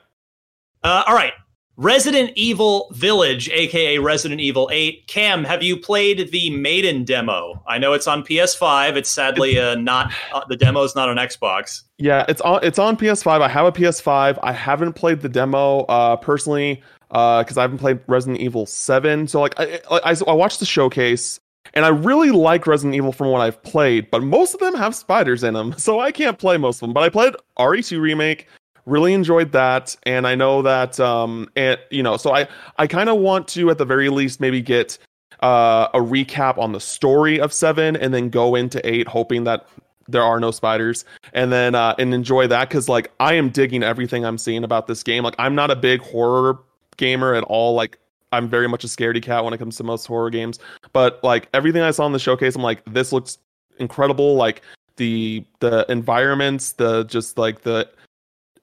[0.82, 1.32] Uh, all right.
[1.78, 5.06] Resident Evil Village, aka Resident Evil 8.
[5.08, 7.62] Cam, have you played the Maiden demo?
[7.66, 8.96] I know it's on PS5.
[8.96, 11.82] It's sadly uh, not uh, the is not on Xbox.
[11.98, 13.42] Yeah, it's on it's on PS5.
[13.42, 14.38] I have a PS5.
[14.42, 19.28] I haven't played the demo uh personally uh cuz I haven't played Resident Evil 7.
[19.28, 21.40] So like I, I I watched the showcase
[21.74, 24.94] and I really like Resident Evil from what I've played, but most of them have
[24.94, 25.74] spiders in them.
[25.86, 26.94] So I can't play most of them.
[26.94, 28.48] But I played RE2 remake,
[28.86, 33.08] really enjoyed that and I know that um and you know, so I I kind
[33.08, 34.98] of want to at the very least maybe get
[35.40, 39.68] uh, a recap on the story of seven and then go into eight hoping that
[40.08, 43.82] there are no spiders and then uh and enjoy that because like i am digging
[43.82, 45.24] everything i'm seeing about this game.
[45.24, 46.58] Like i'm not a big horror
[46.96, 47.74] gamer at all.
[47.74, 47.98] Like
[48.32, 50.58] i'm very much a scaredy cat when it comes to most horror games
[50.92, 53.38] but like everything i saw in the showcase i'm like this looks
[53.78, 54.34] incredible.
[54.36, 54.62] Like
[54.96, 57.88] the the environments the just like the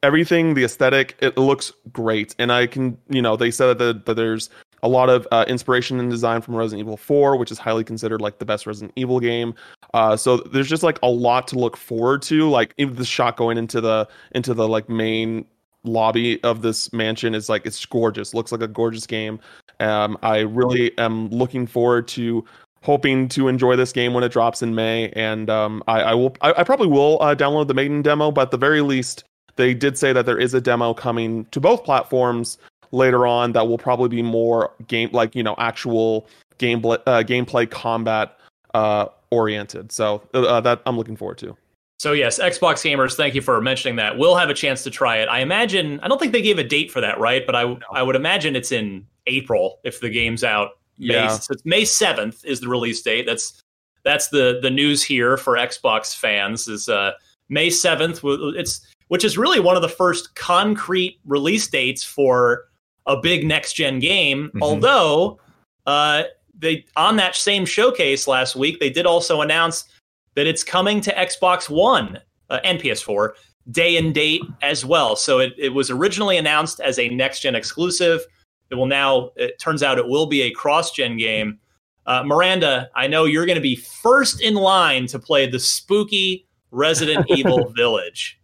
[0.03, 2.35] everything the aesthetic it looks great.
[2.37, 4.49] And i can you know they said that, that there's
[4.83, 8.21] a lot of uh, inspiration and design from resident evil 4 which is highly considered
[8.21, 9.55] like the best resident evil game.
[9.93, 13.37] Uh, so there's just like a lot to look forward to like even the shot
[13.37, 15.45] going into the into the like main
[15.85, 19.39] lobby of this mansion is like it's gorgeous looks like a gorgeous game.
[19.79, 22.45] Um, i really am looking forward to
[22.83, 25.09] hoping to enjoy this game when it drops in may.
[25.11, 28.41] And um, I, I will I, I probably will uh, download the maiden demo but
[28.43, 29.23] at the very least
[29.55, 32.57] they did say that there is a demo coming to both platforms
[32.91, 36.27] later on that will probably be more game like you know actual
[36.59, 38.37] gameplay uh, gameplay combat
[38.73, 41.55] uh, oriented so uh, that i'm looking forward to
[41.99, 44.17] So yes, Xbox gamers, thank you for mentioning that.
[44.17, 45.29] We'll have a chance to try it.
[45.29, 47.45] I imagine I don't think they gave a date for that, right?
[47.45, 50.71] But I I would imagine it's in April if the game's out.
[50.97, 51.37] May, Yeah.
[51.37, 53.25] so it's May seventh is the release date.
[53.25, 53.61] That's
[54.03, 57.11] that's the the news here for Xbox fans is uh,
[57.47, 58.19] May seventh.
[58.57, 58.81] It's
[59.13, 62.65] which is really one of the first concrete release dates for
[63.05, 64.49] a big next gen game.
[64.55, 64.61] Mhm.
[64.63, 65.39] Although
[65.85, 66.23] uh,
[66.57, 69.85] they on that same showcase last week, they did also announce
[70.33, 73.33] that it's coming to Xbox One uh, and PS4
[73.69, 75.15] day and date as well.
[75.15, 78.25] So it, it was originally announced as a next gen exclusive.
[78.71, 81.59] It will now, it turns out it will be a cross gen game.
[82.07, 86.47] Uh, Miranda, I know you're going to be first in line to play the spooky
[86.71, 88.39] Resident Evil Village.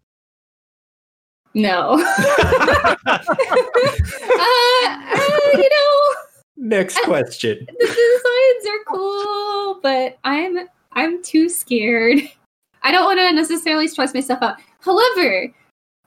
[1.54, 2.04] No.
[3.06, 3.28] uh, uh,
[5.54, 6.16] you know,
[6.60, 7.66] Next question.
[7.80, 12.20] the designs are cool, but I'm I'm too scared.
[12.84, 14.58] I don't want to necessarily stress myself out.
[14.82, 15.54] However,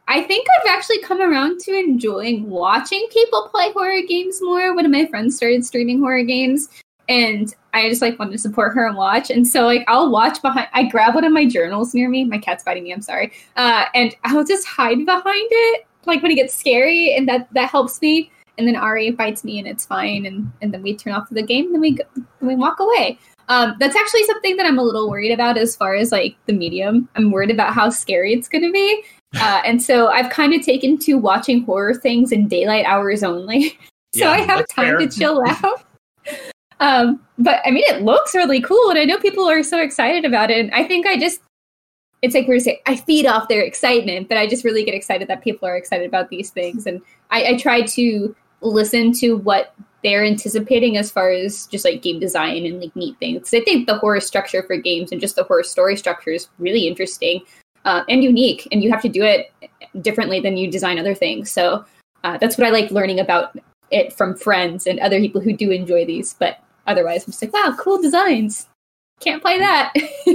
[0.09, 4.75] I think I've actually come around to enjoying watching people play horror games more.
[4.75, 6.69] One of my friends started streaming horror games,
[7.09, 9.31] and I just like wanted to support her and watch.
[9.31, 10.69] And so like I'll watch behind.
[10.73, 12.25] I grab one of my journals near me.
[12.25, 12.93] My cat's biting me.
[12.93, 13.33] I'm sorry.
[13.57, 17.71] Uh, and I'll just hide behind it, like when it gets scary, and that that
[17.71, 18.31] helps me.
[18.59, 20.27] And then Ari bites me, and it's fine.
[20.27, 22.81] And and then we turn off the game, and then we go, and we walk
[22.81, 23.19] away.
[23.49, 26.53] Um, that's actually something that I'm a little worried about as far as like the
[26.53, 27.09] medium.
[27.17, 29.05] I'm worried about how scary it's going to be.
[29.35, 33.71] Uh, and so I've kind of taken to watching horror things in daylight hours only.
[34.15, 34.99] so Yeah, I have time fair.
[34.99, 35.83] to chill out.
[36.83, 38.91] Um, but I mean, it looks really cool.
[38.91, 40.59] And I know people are so excited about it.
[40.59, 41.41] And I think I just,
[42.23, 45.29] it's like we're saying, I feed off their excitement, but I just really get excited
[45.29, 46.85] that people are excited about these things.
[46.89, 52.03] And I, I try to listen to what they're anticipating as far as just like
[52.03, 53.55] game design and like neat things.
[53.55, 56.89] I think the horror structure for games and just the horror story structure is really
[56.89, 57.43] interesting
[57.85, 59.53] uh, and unique, and you have to do it
[60.01, 61.49] differently than you design other things.
[61.49, 61.85] So
[62.25, 63.57] uh, that's what I like learning about
[63.93, 66.35] it from friends and other people who do enjoy these.
[66.35, 68.67] But otherwise, I'm just like, wow, cool designs.
[69.21, 69.93] Can't play that.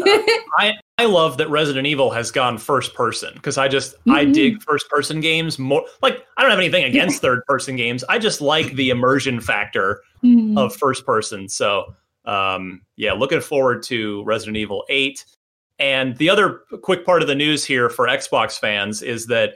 [0.57, 4.33] I I love that Resident Evil has gone first person because I just I Mhm.
[4.33, 5.83] dig first person games more.
[6.01, 8.03] Like I don't have anything against third person games.
[8.07, 10.57] I just like the immersion factor Mhm.
[10.57, 11.49] of first person.
[11.49, 11.93] So
[12.25, 15.23] um, yeah, looking forward to Resident Evil Eight.
[15.79, 19.55] And the other quick part of the news here for Xbox fans is that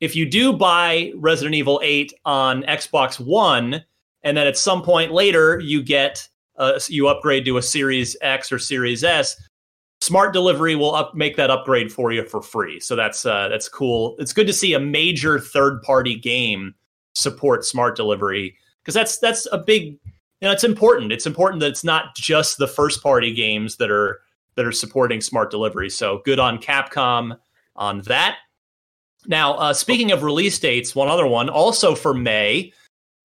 [0.00, 3.84] if you do buy Resident Evil 8 on Xbox One,
[4.28, 8.52] and then at some point later you get uh, you upgrade to a Series X
[8.52, 9.40] or Series S,
[10.00, 12.78] Smart Delivery will up make that upgrade for you for free.
[12.78, 14.16] So that's uh, that's cool.
[14.18, 16.74] It's good to see a major third party game
[17.14, 21.10] support Smart Delivery because that's that's a big you know it's important.
[21.10, 24.20] It's important that it's not just the first party games that are
[24.56, 25.88] that are supporting Smart Delivery.
[25.88, 27.38] So good on Capcom
[27.76, 28.36] on that.
[29.26, 32.72] Now, uh, speaking of release dates, one other one also for May,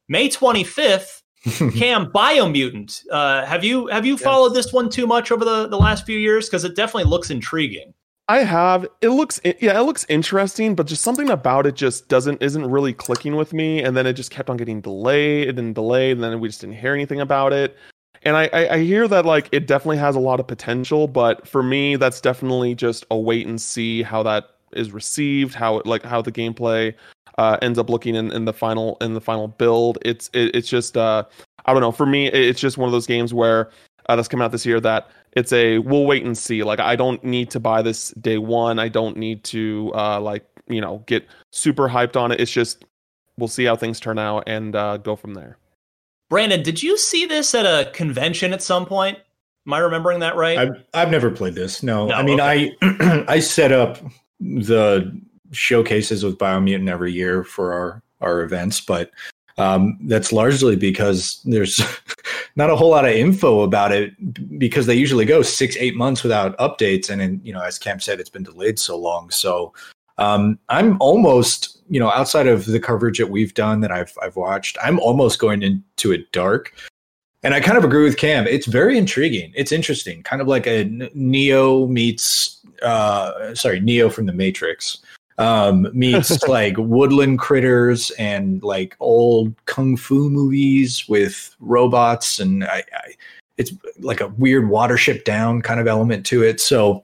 [0.07, 1.21] May 25th.
[1.75, 3.03] Cam Biomutant.
[3.11, 6.17] Uh, have you have you followed this one too much over the, the last few
[6.17, 6.47] years?
[6.47, 7.93] Because it definitely looks intriguing.
[8.29, 8.87] I have.
[9.01, 12.93] It looks yeah, it looks interesting, but just something about it just doesn't isn't really
[12.93, 13.83] clicking with me.
[13.83, 16.77] And then it just kept on getting delayed and delayed, and then we just didn't
[16.77, 17.75] hear anything about it.
[18.25, 21.45] And I, I, I hear that like it definitely has a lot of potential, but
[21.45, 24.45] for me, that's definitely just a wait and see how that
[24.75, 26.93] is received, how it like how the gameplay
[27.37, 29.97] uh, ends up looking in, in the final in the final build.
[30.03, 31.23] It's it, it's just uh,
[31.65, 31.91] I don't know.
[31.91, 33.69] For me, it's just one of those games where
[34.07, 36.63] uh, that's coming out this year that it's a we'll wait and see.
[36.63, 38.79] Like I don't need to buy this day one.
[38.79, 42.39] I don't need to uh, like you know get super hyped on it.
[42.39, 42.85] It's just
[43.37, 45.57] we'll see how things turn out and uh, go from there.
[46.31, 49.19] Brandin, did you see this at a convention at some point?
[49.65, 50.57] Am I remembering that right?
[50.57, 51.83] I've I've never played this.
[51.83, 52.75] No, No, I mean okay.
[52.81, 53.97] I I set up
[54.43, 55.19] the
[55.51, 59.11] showcases with Biomutant every year for our our events, but
[59.57, 61.81] um, that's largely because there's
[62.55, 64.13] not a whole lot of info about it
[64.57, 67.99] because they usually go six eight months without updates, and then you know as Cam
[67.99, 69.29] said, it's been delayed so long.
[69.29, 69.73] So
[70.17, 74.35] um, I'm almost you know outside of the coverage that we've done that I've I've
[74.35, 76.73] watched, I'm almost going into it dark.
[77.45, 78.47] And I kind of agree with Cam.
[78.47, 79.51] It's very intriguing.
[79.53, 82.52] It's interesting, kind of like a Neo meets,
[82.83, 84.99] uh, sorry, Neo from the Matrix
[85.37, 92.83] um, meets like woodland critters and like old kung fu movies with robots, and I,
[92.93, 93.13] I,
[93.57, 96.59] it's like a weird watership down kind of element to it.
[96.59, 97.03] So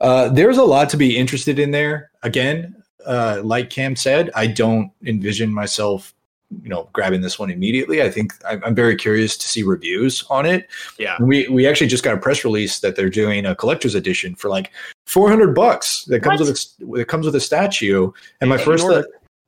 [0.00, 2.10] uh, there's a lot to be interested in there.
[2.22, 6.14] Again, uh, like Cam said, I don't envision myself
[6.62, 8.02] you know grabbing this one immediately.
[8.02, 10.68] I think i'm very curious to see reviews on it.
[10.98, 11.16] Yeah.
[11.20, 14.48] we we actually just got a press release that they're doing a collector's edition for
[14.48, 14.72] like
[15.06, 18.10] 400 bucks that comes with a, it comes with a statue.
[18.40, 19.04] And my Yeah, first thought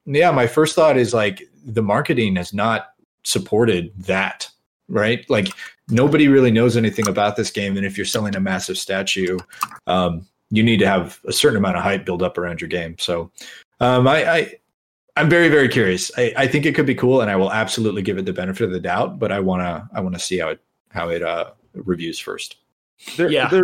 [0.07, 2.89] yeah my first thought is like the marketing has not
[3.25, 4.49] supported that
[4.89, 5.25] right?
[5.31, 5.49] Like
[5.89, 7.77] nobody really knows anything about this game.
[7.77, 9.39] And if you're selling a massive statue
[9.87, 12.97] um, you need to have a certain amount of hype build up around your game.
[12.99, 13.31] So
[13.79, 14.55] um, I, I
[15.17, 16.11] I'm very, very curious.
[16.17, 18.65] I, I think it could be cool, and I will absolutely give it the benefit
[18.65, 19.19] of the doubt.
[19.19, 22.57] But I wanna, I wanna see how it, how it uh, reviews first.
[23.17, 23.49] There, Yeah.
[23.49, 23.63] there,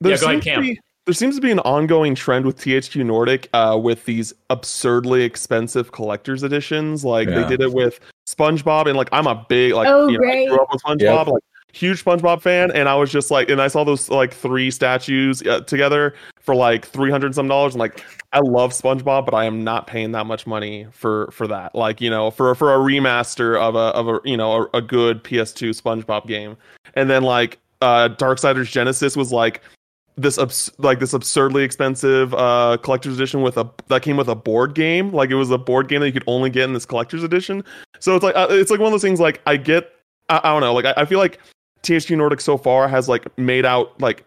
[0.00, 0.60] there Yeah, go ahead, seems to Cam.
[0.62, 5.24] be- there seems to be an ongoing trend with THQ Nordic uh, with these absurdly
[5.24, 7.04] expensive collector's editions.
[7.04, 7.42] Like Yeah.
[7.42, 10.30] they did it with SpongeBob, and like I'm a big like Oh, you know, I
[10.30, 10.48] great.
[10.48, 11.26] grew up with SpongeBob, Yep.
[11.26, 14.70] like huge SpongeBob fan, and I was just like, and I saw those like three
[14.70, 19.34] statues uh, together for like three hundred some dollars, and like I love SpongeBob, but
[19.34, 21.74] I am not paying that much money for for that.
[21.74, 24.82] Like you know, for for a remaster of a of a you know a, a
[24.82, 26.56] good PS2 SpongeBob game,
[26.94, 29.62] and then like uh Darksiders Genesis was like
[30.16, 34.34] this abs- like this absurdly expensive uh collector's edition with a that came with a
[34.34, 35.10] board game.
[35.10, 37.64] Like it was a board game that you could only get in this collector's edition.
[37.98, 39.92] So it's like uh, it's like one of those things like i get
[40.28, 40.74] i, don't know.
[40.74, 41.38] Like I feel like
[41.82, 44.24] thq nordic so far has like made out like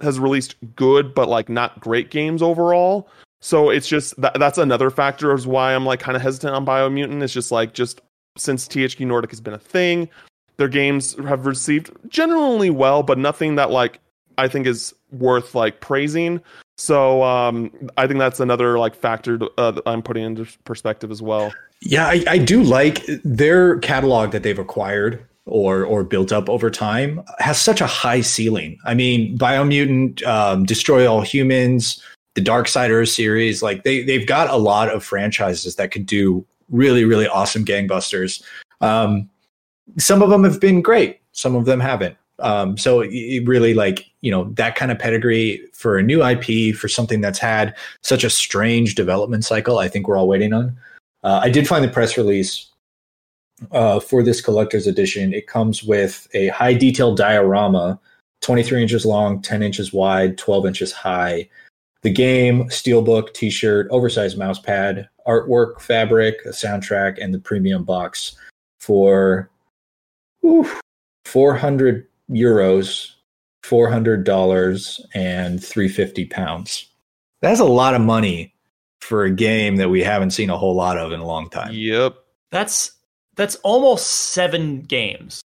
[0.00, 3.08] has released good but like not great games overall
[3.40, 6.64] so it's just that that's another factor is why i'm like kind of hesitant on
[6.64, 8.00] biomutant it's just like just
[8.36, 10.08] since thq nordic has been a thing
[10.56, 14.00] their games have received generally well but nothing that like
[14.40, 16.40] I think is worth like praising.
[16.78, 21.10] So um, I think that's another like factor to, uh, that I'm putting into perspective
[21.10, 21.52] as well.
[21.82, 26.70] Yeah, I, I do like their catalog that they've acquired or or built up over
[26.70, 28.78] time has such a high ceiling.
[28.84, 32.02] I mean, Biomutant, um, Destroy All Humans,
[32.34, 36.46] the Dark Darksiders series, like they they've got a lot of franchises that could do
[36.70, 38.42] really really awesome gangbusters.
[38.80, 39.28] Um,
[39.98, 42.16] some of them have been great, some of them haven't.
[42.38, 46.74] Um, so it- really like you know that kind of pedigree for a new IP
[46.74, 49.78] for something that's had such a strange development cycle.
[49.78, 50.76] I think we're all waiting on.
[51.22, 52.69] Uh, I did find the press release
[53.72, 55.32] uh, for this collector's edition.
[55.32, 57.98] It comes with a high detail diorama
[58.40, 61.48] 23 inches long, 10 inches wide, 12 inches high.
[62.02, 68.36] The game, steelbook, t-shirt, oversized mouse pad, artwork, fabric, a soundtrack, and the premium box
[68.78, 69.50] for
[70.44, 70.80] oof,
[71.26, 73.10] 400 euros,
[73.62, 76.88] $400, and 350 pounds.
[77.42, 78.54] That's a lot of money
[79.00, 81.72] for a game that we haven't seen a whole lot of in a long time.
[81.74, 82.16] Yep.
[82.50, 82.92] That's
[83.40, 85.40] that's almost seven games.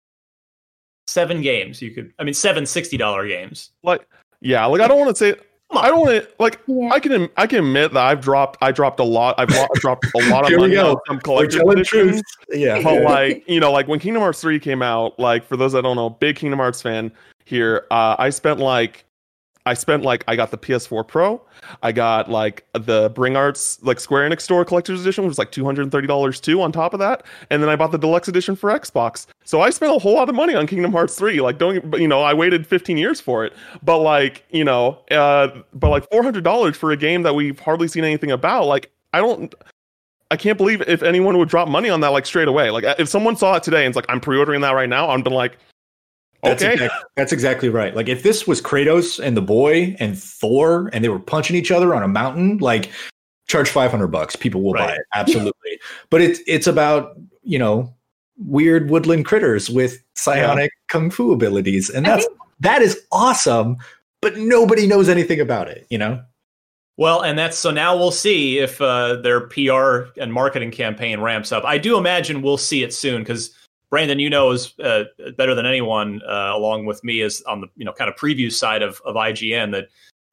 [1.08, 1.82] Seven games.
[1.82, 2.14] You could.
[2.20, 3.72] I mean, seven sixty dollar games.
[3.84, 4.08] Like,
[4.40, 4.66] yeah.
[4.66, 5.40] Like, I don't want to say.
[5.74, 6.60] I don't want to like.
[6.94, 9.36] I can I can admit that I've dropped I dropped a lot.
[9.38, 10.92] I've lo- dropped a lot of Here we money go.
[10.92, 12.22] on some We're collector's telling editions.
[12.48, 12.60] truth.
[12.62, 12.82] Yeah.
[12.82, 15.82] But like you know, like when Kingdom Hearts three came out, like for those that
[15.82, 17.12] don't know, big Kingdom Hearts fan
[17.46, 17.88] here.
[17.92, 19.04] Uh, I spent like.
[19.66, 21.42] I spent like I got the PS4 Pro,
[21.84, 25.52] I got like the Bring Arts like Square Enix Store Collector's Edition, which was like
[25.52, 27.98] two hundred and thirty dollars too on top of that, and then I bought the
[27.98, 29.28] Deluxe Edition for Xbox.
[29.44, 31.42] So I spent a whole lot of money on Kingdom Hearts three.
[31.42, 33.54] Like don't you know I waited fifteen years for it,
[33.84, 37.60] but like you know, uh, but like four hundred dollars for a game that we've
[37.60, 38.66] hardly seen anything about.
[38.66, 39.54] Like I don't.
[40.32, 42.72] I can't believe if anyone would drop money on that like straight away.
[42.72, 45.26] Like if someone saw it today and it's like I'm pre-ordering that right now, I'd
[45.26, 45.58] been like,
[46.44, 47.96] That's, okay, exact- that's exactly right.
[47.96, 51.72] Like if this was Kratos and the boy and Thor and they were punching each
[51.72, 52.92] other on a mountain, like
[53.48, 55.02] charge 500 bucks, people will buy it.
[55.14, 55.80] Absolutely.
[56.10, 57.94] but it's it's about, you know,
[58.38, 62.28] weird woodland critters with psionic kung fu abilities and that's
[62.60, 63.78] that is awesome,
[64.22, 66.22] but nobody knows anything about it, you know?
[66.98, 71.52] Well, and that's so now we'll see if uh, their PR and marketing campaign ramps
[71.52, 71.64] up.
[71.66, 73.56] I do imagine we'll see it soon because
[73.92, 75.04] Brandin, you know, is uh,
[75.38, 78.52] better than anyone, uh, along with me, is on the you know kind of preview
[78.52, 79.90] side of of IGN that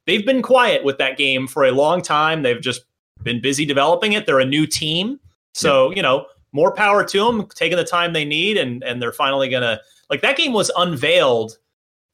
[0.07, 2.43] they've been quiet with that game for a long time.
[2.43, 2.83] They've just
[3.25, 4.27] been busy developing it.
[4.27, 5.19] They're a new team,
[5.55, 9.13] so you know more power to them, taking the time they need, and and they're
[9.13, 11.59] finally gonna like that game was unveiled.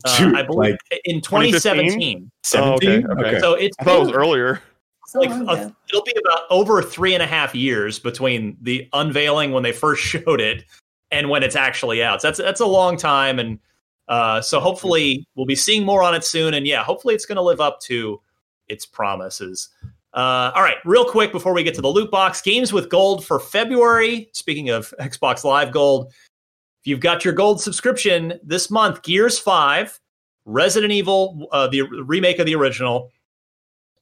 [0.05, 2.31] Uh, Shoot, I believe like in 2015?
[2.43, 2.57] 2017.
[2.57, 3.41] Oh, okay, okay.
[3.41, 4.63] So it's I thought it was been- earlier.
[5.15, 9.63] like a, it'll be about over three and a half years between the unveiling when
[9.63, 10.65] they first showed it
[11.11, 12.23] and when it's actually out.
[12.23, 13.59] So that's that's a long time, and
[14.09, 16.55] uh, so hopefully we'll be seeing more on it soon.
[16.55, 18.21] And yeah, hopefully it's going to live up to
[18.69, 19.71] its promises.
[20.13, 23.25] Uh, all right, real quick before we get to the loot box, games with gold
[23.25, 24.29] for February.
[24.33, 29.99] Speaking of Xbox Live Gold, if you've got your gold subscription this month, Gears Five,
[30.45, 33.11] Resident Evil, uh, the remake of the original,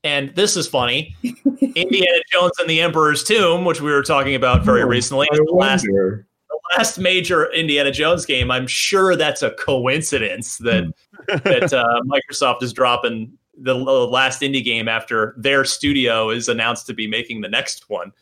[0.04, 1.16] and this is funny.
[1.22, 5.52] Indiana Jones and the Emperor's Tomb, which we were talking about very recently, is the
[5.54, 6.26] last, wonder.
[6.72, 8.50] The last major Indiana Jones game.
[8.50, 10.92] I'm sure that's a coincidence that
[11.26, 16.94] that uh, Microsoft is dropping the last Indy game after their studio is announced to
[16.94, 18.12] be making the next one.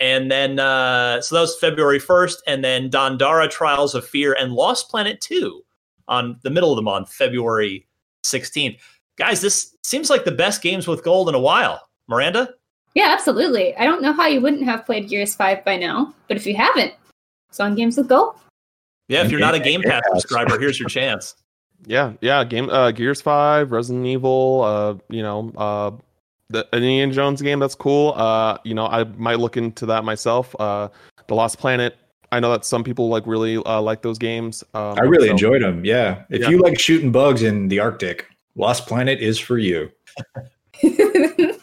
[0.00, 4.52] And then, uh, so that was February 1st, and then Dandara Trials of Fear and
[4.52, 5.60] Lost Planet 2
[6.06, 7.86] on the middle of the month, February
[8.24, 8.78] 16th.
[9.16, 11.88] Guys, this seems like the best games with gold in a while.
[12.06, 12.54] Miranda?
[12.94, 13.76] Yeah, absolutely.
[13.76, 16.54] I don't know how you wouldn't have played Gears 5 by now, but if you
[16.54, 16.94] haven't,
[17.48, 18.36] it's on Games with Gold.
[19.08, 20.20] Yeah, if you're not a Game Pass Pass.
[20.20, 21.34] subscriber, here's your chance.
[21.86, 22.42] Yeah, yeah.
[22.42, 24.62] Game uh, Gears Five, Resident Evil.
[24.64, 25.92] Uh, you know, uh,
[26.48, 27.60] the an Indiana Jones game.
[27.60, 28.14] That's cool.
[28.16, 30.56] Uh, you know, I might look into that myself.
[30.58, 30.88] Uh,
[31.28, 31.96] The Lost Planet.
[32.32, 34.64] I know that some people like really uh, like those games.
[34.74, 35.84] Um, I really so- enjoyed them.
[35.84, 36.24] Yeah.
[36.30, 36.48] If Yeah.
[36.50, 38.26] you like shooting bugs in the Arctic,
[38.56, 39.92] Lost Planet is for you.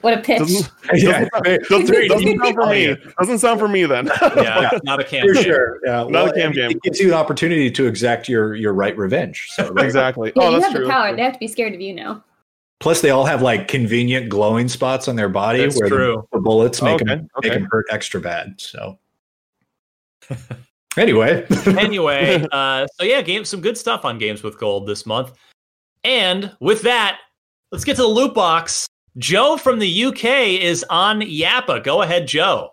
[0.00, 0.38] What a pitch.
[0.38, 1.28] Doesn't, Yeah,
[1.68, 2.40] doesn't, very doesn't deep.
[2.42, 2.96] sound for me.
[3.20, 4.06] Doesn't sound for me then.
[4.36, 5.26] Yeah, not a cam.
[5.26, 5.44] For campaign.
[5.44, 5.80] sure.
[5.84, 5.92] Yeah.
[5.92, 6.70] Not Well, a cam it- game.
[6.72, 9.46] It gives you an opportunity to exact your your right revenge.
[9.50, 9.84] So right?
[9.84, 10.32] exactly.
[10.34, 10.86] Yeah, oh, you that's have true.
[10.86, 11.14] the power.
[11.14, 12.24] They have to be scared of you now.
[12.80, 16.28] Plus, they all have like convenient glowing spots on their body That's where the- true.
[16.32, 17.48] The, bullets make Okay, them okay.
[17.50, 18.60] make them hurt extra bad.
[18.60, 18.98] So,
[20.96, 25.32] anyway, anyway, uh, so yeah, game some good stuff on games with gold this month.
[26.04, 27.18] And with that,
[27.72, 28.86] let's get to the loot box.
[29.18, 30.24] Joe from the UK
[30.60, 31.82] is on Yappa.
[31.82, 32.72] Go ahead, Joe.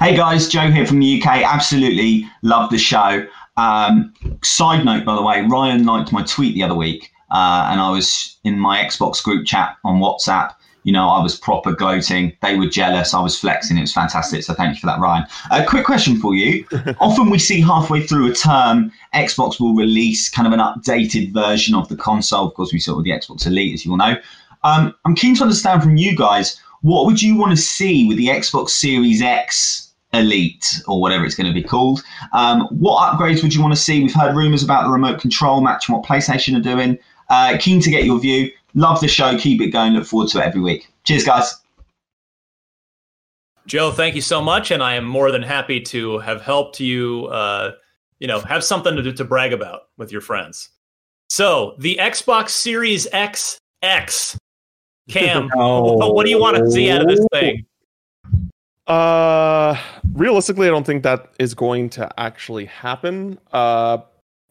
[0.00, 1.42] Hey guys, Joe here from the UK.
[1.42, 3.26] Absolutely love the show.
[3.58, 7.78] Um, side note, by the way, Ryan liked my tweet the other week, uh, and
[7.78, 10.54] I was in my Xbox group chat on WhatsApp.
[10.86, 12.32] You know, I was proper gloating.
[12.42, 13.12] They were jealous.
[13.12, 13.76] I was flexing.
[13.76, 14.44] It was fantastic.
[14.44, 15.26] So thank you for that, Ryan.
[15.50, 16.64] A quick question for you.
[17.00, 21.74] Often we see halfway through a term, Xbox will release kind of an updated version
[21.74, 22.46] of the console.
[22.46, 24.14] Of course, we saw it with the Xbox Elite, as you all know.
[24.62, 28.16] Um, I'm keen to understand from you guys what would you want to see with
[28.16, 32.00] the Xbox Series X Elite or whatever it's going to be called?
[32.32, 34.02] Um, what upgrades would you want to see?
[34.02, 36.96] We've heard rumors about the remote control matching what PlayStation are doing.
[37.28, 38.52] Uh, keen to get your view.
[38.76, 39.36] Love the show.
[39.36, 39.94] Keep it going.
[39.94, 40.88] Look forward to it every week.
[41.04, 41.56] Cheers, guys.
[43.66, 47.26] Joe, thank you so much, and I am more than happy to have helped you
[47.26, 47.72] uh,
[48.18, 50.70] you know, have something to, to brag about with your friends.
[51.28, 54.38] So the Xbox Series X X,
[55.08, 56.12] Cam, Oh.
[56.12, 57.66] what do you want to see out of this thing?
[58.86, 59.76] Uh,
[60.12, 63.38] realistically, I don't think that is going to actually happen.
[63.52, 63.98] Uh,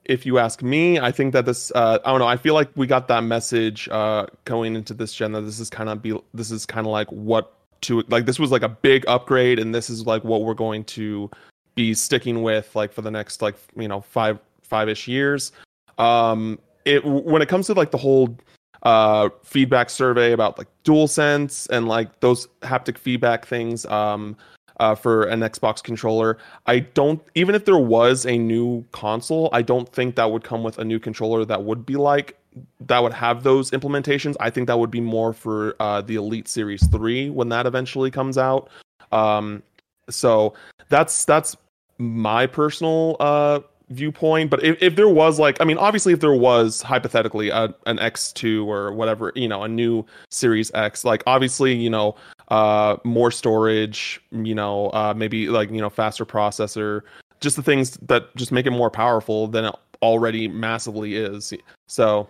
[0.06, 1.72] if you ask me, I think that this.
[1.74, 2.28] Uh, I don't know.
[2.28, 5.70] I feel like we got that message uh, going into this gen that this is
[5.70, 6.20] kind of be.
[6.34, 8.26] This is kind of like what to like.
[8.26, 11.30] This was like a big upgrade, and this is like what we're going to
[11.74, 15.52] be sticking with like for the next like you know five five ish years.
[15.98, 18.38] Um, it when it comes to like the whole
[18.84, 24.38] uh feedback survey about like dual sense and like those haptic feedback things um
[24.80, 26.38] uh, for an Xbox controller.
[26.66, 30.64] I don't even if there was a new console, I don't think that would come
[30.64, 32.38] with a new controller that would be like
[32.80, 34.36] that would have those implementations.
[34.40, 38.12] I think that would be more for uh, the Elite Series 3 when that eventually
[38.12, 38.70] comes out.
[39.12, 39.62] Um,
[40.10, 40.54] so
[40.90, 41.56] that's that's
[41.98, 43.60] my personal uh
[43.90, 47.74] viewpoint but if, if there was like i mean obviously if there was hypothetically a,
[47.86, 52.16] an x2 or whatever you know a new series x like obviously you know
[52.48, 57.02] uh more storage you know uh maybe like you know faster processor
[57.42, 61.54] just the things that just make it more powerful than it already massively is
[61.88, 62.28] so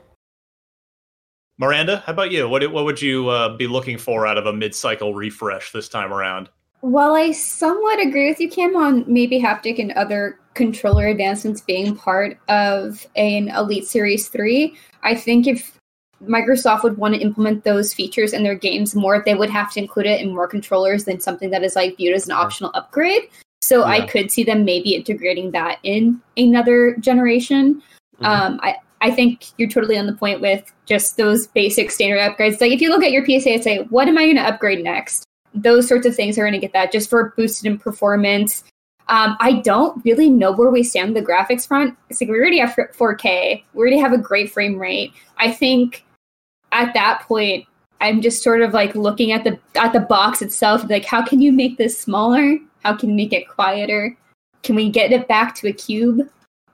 [1.58, 2.50] Miranda, how about you?
[2.50, 6.12] What what would you uh, be looking for out of a mid-cycle refresh this time
[6.12, 6.50] around?
[6.86, 11.96] well I somewhat agree with you, Cam, on maybe haptic and other controller advancements being
[11.96, 15.80] part of an Elite Series 3, I think if
[16.24, 19.80] Microsoft would want to implement those features in their games more, they would have to
[19.80, 23.30] include it in more controllers than something that is like viewed as an optional upgrade.
[23.62, 27.82] So I could see them maybe integrating that in another generation.
[28.22, 32.62] Um, I, I think you're totally on the point with just those basic standard upgrades.
[32.62, 34.84] Like if you look at your PSA and say, what am I going to upgrade
[34.84, 35.26] next?
[35.56, 38.64] Those sorts of things are going to get that just for boosted in performance.
[39.08, 41.96] Um, I don't really know where we stand on the graphics front.
[42.10, 43.64] It's like we already have 4K.
[43.74, 45.14] We already have a great frame rate.
[45.38, 46.04] I think
[46.72, 47.66] at that point,
[48.02, 50.88] I'm just sort of like looking at the at the box itself.
[50.90, 52.58] Like, how can you make this smaller?
[52.84, 54.18] How can you make it quieter?
[54.64, 56.28] Can we get it back to a cube,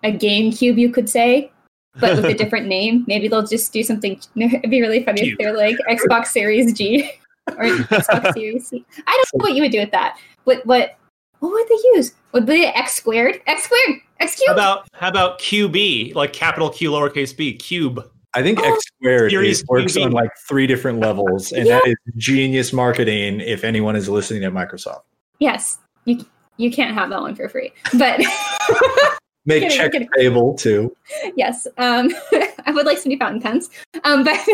[0.04, 1.52] a game cube, you could say,
[2.00, 3.04] but with a different name?
[3.08, 4.20] Maybe they'll just do something.
[4.36, 7.12] It'd be really funny if they're like Xbox Series G
[7.58, 8.86] or Xbox Series C.
[9.06, 10.18] I don't know what you would do with that.
[10.46, 10.96] What what
[11.42, 12.14] what would they use?
[12.32, 13.42] Would be X squared?
[13.46, 14.00] X squared?
[14.20, 14.48] X cubed?
[14.48, 18.10] How about how about QB, like capital Q lowercase b, cube?
[18.34, 20.06] I think X squared Series is, works QB.
[20.06, 23.42] on like three different levels, and that is genius marketing.
[23.42, 25.02] If anyone is listening at Microsoft,
[25.40, 26.26] Yes, you
[26.58, 27.74] you can't have that one for free.
[27.98, 28.20] But
[29.46, 30.08] make Kidding, check kidding.
[30.16, 30.96] payable too.
[31.36, 32.10] yes, um,
[32.66, 33.70] I would like some new fountain pens.
[34.04, 34.40] Um, but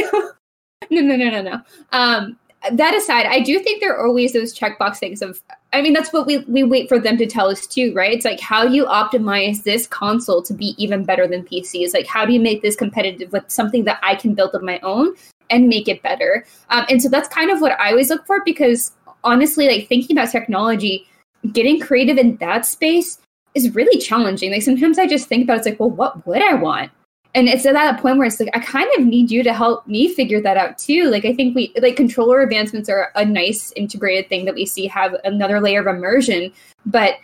[0.89, 1.61] no, no, no, no, no.
[1.91, 2.39] Um,
[2.73, 5.41] that aside, I do think there are always those checkbox things of.
[5.73, 8.13] I mean, that's what we we wait for them to tell us too, right?
[8.13, 11.81] It's like how do you optimize this console to be even better than PC?
[11.83, 14.63] It's like how do you make this competitive with something that I can build of
[14.63, 15.13] my own
[15.49, 16.45] and make it better?
[16.69, 18.91] Um, and so that's kind of what I always look for because
[19.23, 21.07] honestly, like thinking about technology,
[21.51, 23.19] getting creative in that space
[23.55, 24.51] is really challenging.
[24.51, 26.91] Like sometimes I just think about it, it's like, well, what would I want?
[27.37, 29.85] And it's at that point where it's like I kind of need you to help
[29.85, 31.11] me figure that out too.
[31.11, 34.87] Like I think we like controller advancements are a nice integrated thing that we see
[34.87, 36.51] have another layer of immersion.
[36.87, 37.19] But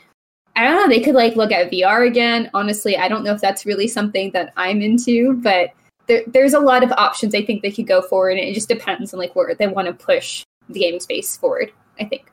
[0.56, 2.52] I don't know, they could like look at VR again.
[2.54, 5.72] Honestly, I don't know if that's really something that I'm into, but
[6.06, 8.70] there, there's a lot of options I think they could go forward, and it just
[8.70, 11.72] depends on like where they want to push the game space forward.
[12.00, 12.32] I think.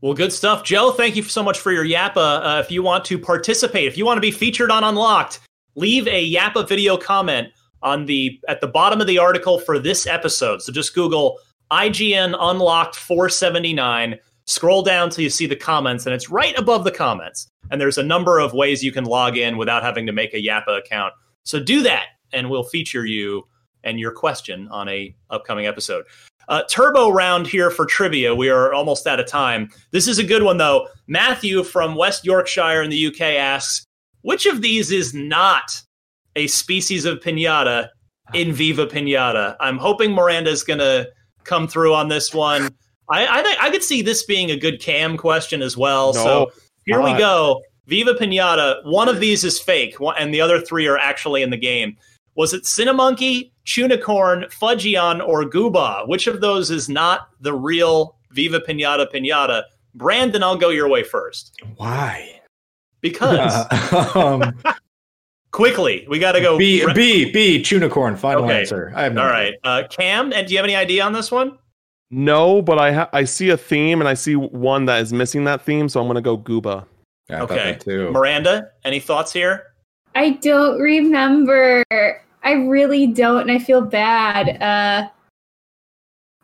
[0.00, 0.90] Well, good stuff, Joe.
[0.90, 2.16] Thank you so much for your Yappa.
[2.16, 5.38] Uh, if you want to participate, if you want to be featured on Unlocked,
[5.76, 7.48] leave a Yappa video comment
[7.82, 10.62] on the at the bottom of the article for this episode.
[10.62, 11.38] So just Google
[11.70, 14.18] IGN Unlocked 479.
[14.48, 17.48] Scroll down till you see the comments, and it's right above the comments.
[17.70, 20.42] And there's a number of ways you can log in without having to make a
[20.42, 21.12] Yappa account.
[21.44, 23.46] So do that, and we'll feature you
[23.82, 26.04] and your question on a upcoming episode.
[26.48, 28.34] Uh, turbo round here for trivia.
[28.34, 29.68] We are almost out of time.
[29.90, 30.88] This is a good one though.
[31.08, 33.84] Matthew from West Yorkshire in the UK asks,
[34.26, 35.80] which of these is not
[36.34, 37.88] a species of pinata
[38.28, 38.30] ah.
[38.34, 39.54] in Viva Pinata?
[39.60, 41.06] I'm hoping Miranda's gonna
[41.44, 42.74] come through on this one.
[43.08, 46.12] I I, think I could see this being a good cam question as well.
[46.12, 46.52] No, so
[46.86, 47.62] here we uh, go.
[47.86, 48.84] Viva Pinata.
[48.84, 51.96] One of these is fake, one- and the other three are actually in the game.
[52.34, 56.06] Was it Cinnamonkey, Tunicorn, Fudgeon, or Gooba?
[56.08, 59.62] Which of those is not the real Viva Pinata Pinata?
[59.96, 61.52] Brandin, I'll go your way first.
[61.76, 62.35] Why?
[63.00, 63.66] Because
[64.16, 64.58] um,
[65.52, 66.58] quickly, we got to go.
[66.58, 68.16] B B B Tunicorn.
[68.18, 68.60] Final Okay.
[68.60, 68.92] answer.
[68.94, 69.58] I have no All idea.
[69.64, 71.58] right, uh, Cam, and do you have any idea on this one?
[72.10, 75.44] No, but I ha- I see a theme and I see one that is missing
[75.44, 76.86] that theme, so I'm gonna go Gooba.
[77.28, 77.76] Yeah, okay.
[77.80, 78.10] too.
[78.12, 79.64] Miranda, any thoughts here?
[80.14, 81.82] I don't remember.
[81.90, 84.62] I really don't, and I feel bad.
[84.62, 85.08] Uh,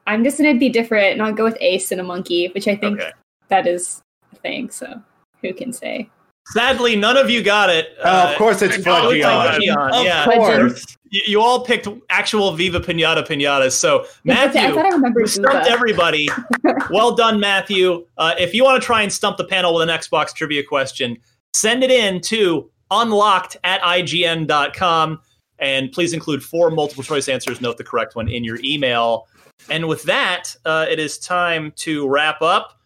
[0.06, 2.74] I'm just gonna be different, and I'll go with Ace and a monkey, which I
[2.74, 3.12] think Okay.
[3.48, 4.02] that is
[4.32, 4.68] a thing.
[4.70, 5.00] So
[5.40, 6.10] who can say?
[6.46, 7.90] Sadly, none of you got it.
[8.04, 9.22] Oh, of course it's Fudgeon.
[9.22, 10.24] Fudgeon, Of yeah.
[10.24, 10.84] course.
[11.10, 13.72] You, you all picked actual Viva Pinata pinatas.
[13.72, 15.70] So, Yeah, but I Matthew, thought I remembered you stumped Viva.
[15.70, 16.28] everybody.
[16.90, 18.06] well done, Matthew.
[18.18, 21.16] Uh, if you want to try and stump the panel with an Xbox trivia question,
[21.54, 25.20] send it in to unlocked at ign.com.
[25.58, 27.60] And please include four multiple choice answers.
[27.60, 29.28] Note the correct one in your email.
[29.70, 32.80] And with that, uh, it is time to wrap up.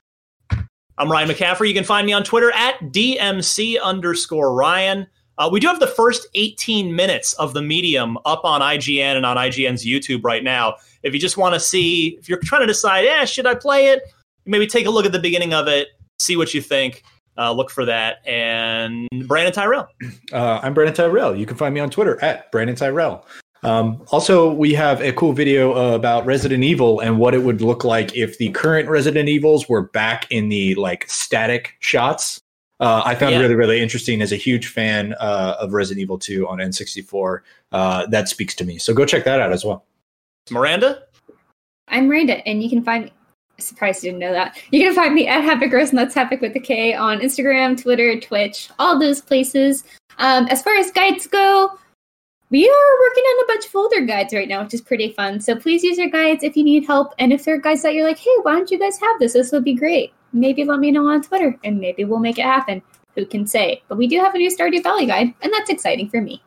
[0.98, 1.68] I'm Ryan McCaffrey.
[1.68, 5.06] You can find me on Twitter at DMC underscore Ryan.
[5.36, 9.26] Uh, we do have the first 18 minutes of the medium up on IGN and
[9.26, 10.76] on IGN's YouTube right now.
[11.02, 13.88] If you just want to see, if you're trying to decide, yeah, should I play
[13.88, 14.04] it?
[14.46, 17.02] Maybe take a look at the beginning of it, see what you think.
[17.36, 18.26] Uh, look for that.
[18.26, 19.86] And Brandin Tyrrel.
[20.32, 21.36] Uh, I'm Brandin Tyrrel.
[21.36, 23.26] You can find me on Twitter at Brandin Tyrrel.
[23.62, 27.60] Um, also, we have a cool video uh, about Resident Evil and what it would
[27.60, 32.40] look like if the current Resident Evils were back in the like static shots.
[32.78, 33.40] Uh, I found Yeah.
[33.40, 34.20] really, really interesting.
[34.20, 37.40] As a huge fan uh, of Resident Evil 2 on N64,
[37.72, 38.78] uh, that speaks to me.
[38.78, 39.84] So go check that out as well.
[40.50, 41.02] Miranda?
[41.88, 43.12] I'm Miranda, and you can find me.
[43.58, 44.58] Surprised you didn't know that.
[44.70, 47.80] You can find me at Happy Gross, and that's Happy with the K on Instagram,
[47.80, 49.84] Twitter, Twitch, all those places.
[50.18, 51.78] Um, as far as guides go,
[52.50, 55.40] we are working on a bunch of older guides right now, which is pretty fun.
[55.40, 57.12] So please use your guides if you need help.
[57.18, 59.32] And if there are guides that you're like, hey, why don't you guys have this?
[59.32, 60.12] This would be great.
[60.32, 62.82] Maybe let me know on Twitter, and maybe we'll make it happen.
[63.14, 63.82] Who can say?
[63.88, 66.42] But we do have a new Stardew Valley guide, and that's exciting for me.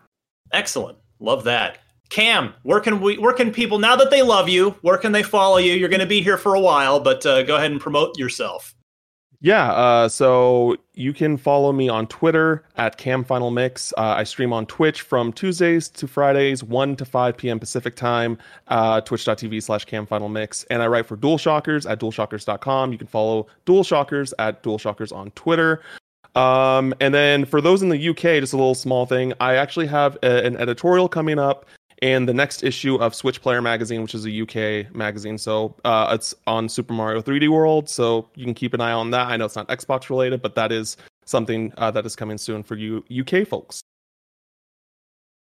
[0.53, 0.97] Excellent.
[1.19, 1.79] Love that.
[2.09, 5.21] Cam, where can we where can people now that they love you, where can they
[5.21, 5.73] follow you?
[5.73, 8.73] You're going to be here for a while, but uh, go ahead and promote yourself.
[9.41, 13.93] Yeah, uh, so you can follow me on Twitter at CamFinalMix.
[13.97, 17.57] Uh, I stream on Twitch from Tuesdays to Fridays, 1 to 5 p.m.
[17.57, 18.37] Pacific time,
[18.67, 20.65] uh, twitch.tv slash CamFinalMix.
[20.69, 22.91] And I write for DualShockers at DualShockers.com.
[22.91, 25.81] You can follow DualShockers at DualShockers on Twitter.
[26.35, 29.87] Um, and then for those in the UK, just a little small thing, I actually
[29.87, 31.65] have a, an editorial coming up
[32.01, 35.37] in the next issue of Switch Player Magazine, which is a UK magazine.
[35.37, 37.89] So uh, it's on Super Mario 3D World.
[37.89, 39.27] So you can keep an eye on that.
[39.27, 42.63] I know it's not Xbox related, but that is something uh, that is coming soon
[42.63, 43.81] for you UK folks.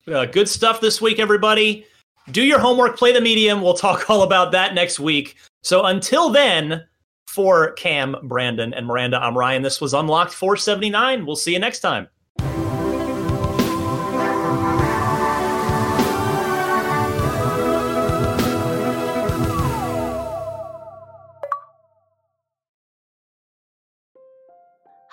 [0.08, 1.86] Uh, good stuff this week, everybody.
[2.32, 3.62] Do your homework, play the medium.
[3.62, 5.36] We'll talk all about that next week.
[5.64, 6.86] So until then,
[7.28, 9.62] for Cam, Brandin, and Miranda, I'm Ryan.
[9.62, 11.26] This was Unlocked 479.
[11.26, 12.08] We'll see you next time.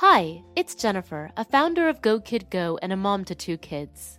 [0.04, 4.18] Hi, it's Jennifer, a founder of Go Kid Go and a mom to two kids.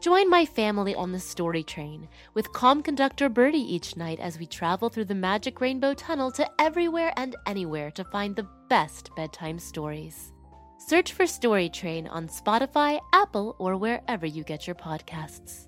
[0.00, 4.46] Join my family on the story train with calm conductor Birdie each night as we
[4.46, 9.58] travel through the magic rainbow tunnel to everywhere and anywhere to find the best bedtime
[9.58, 10.32] stories.
[10.78, 15.66] Search for Story Train on Spotify, Apple, or wherever you get your podcasts.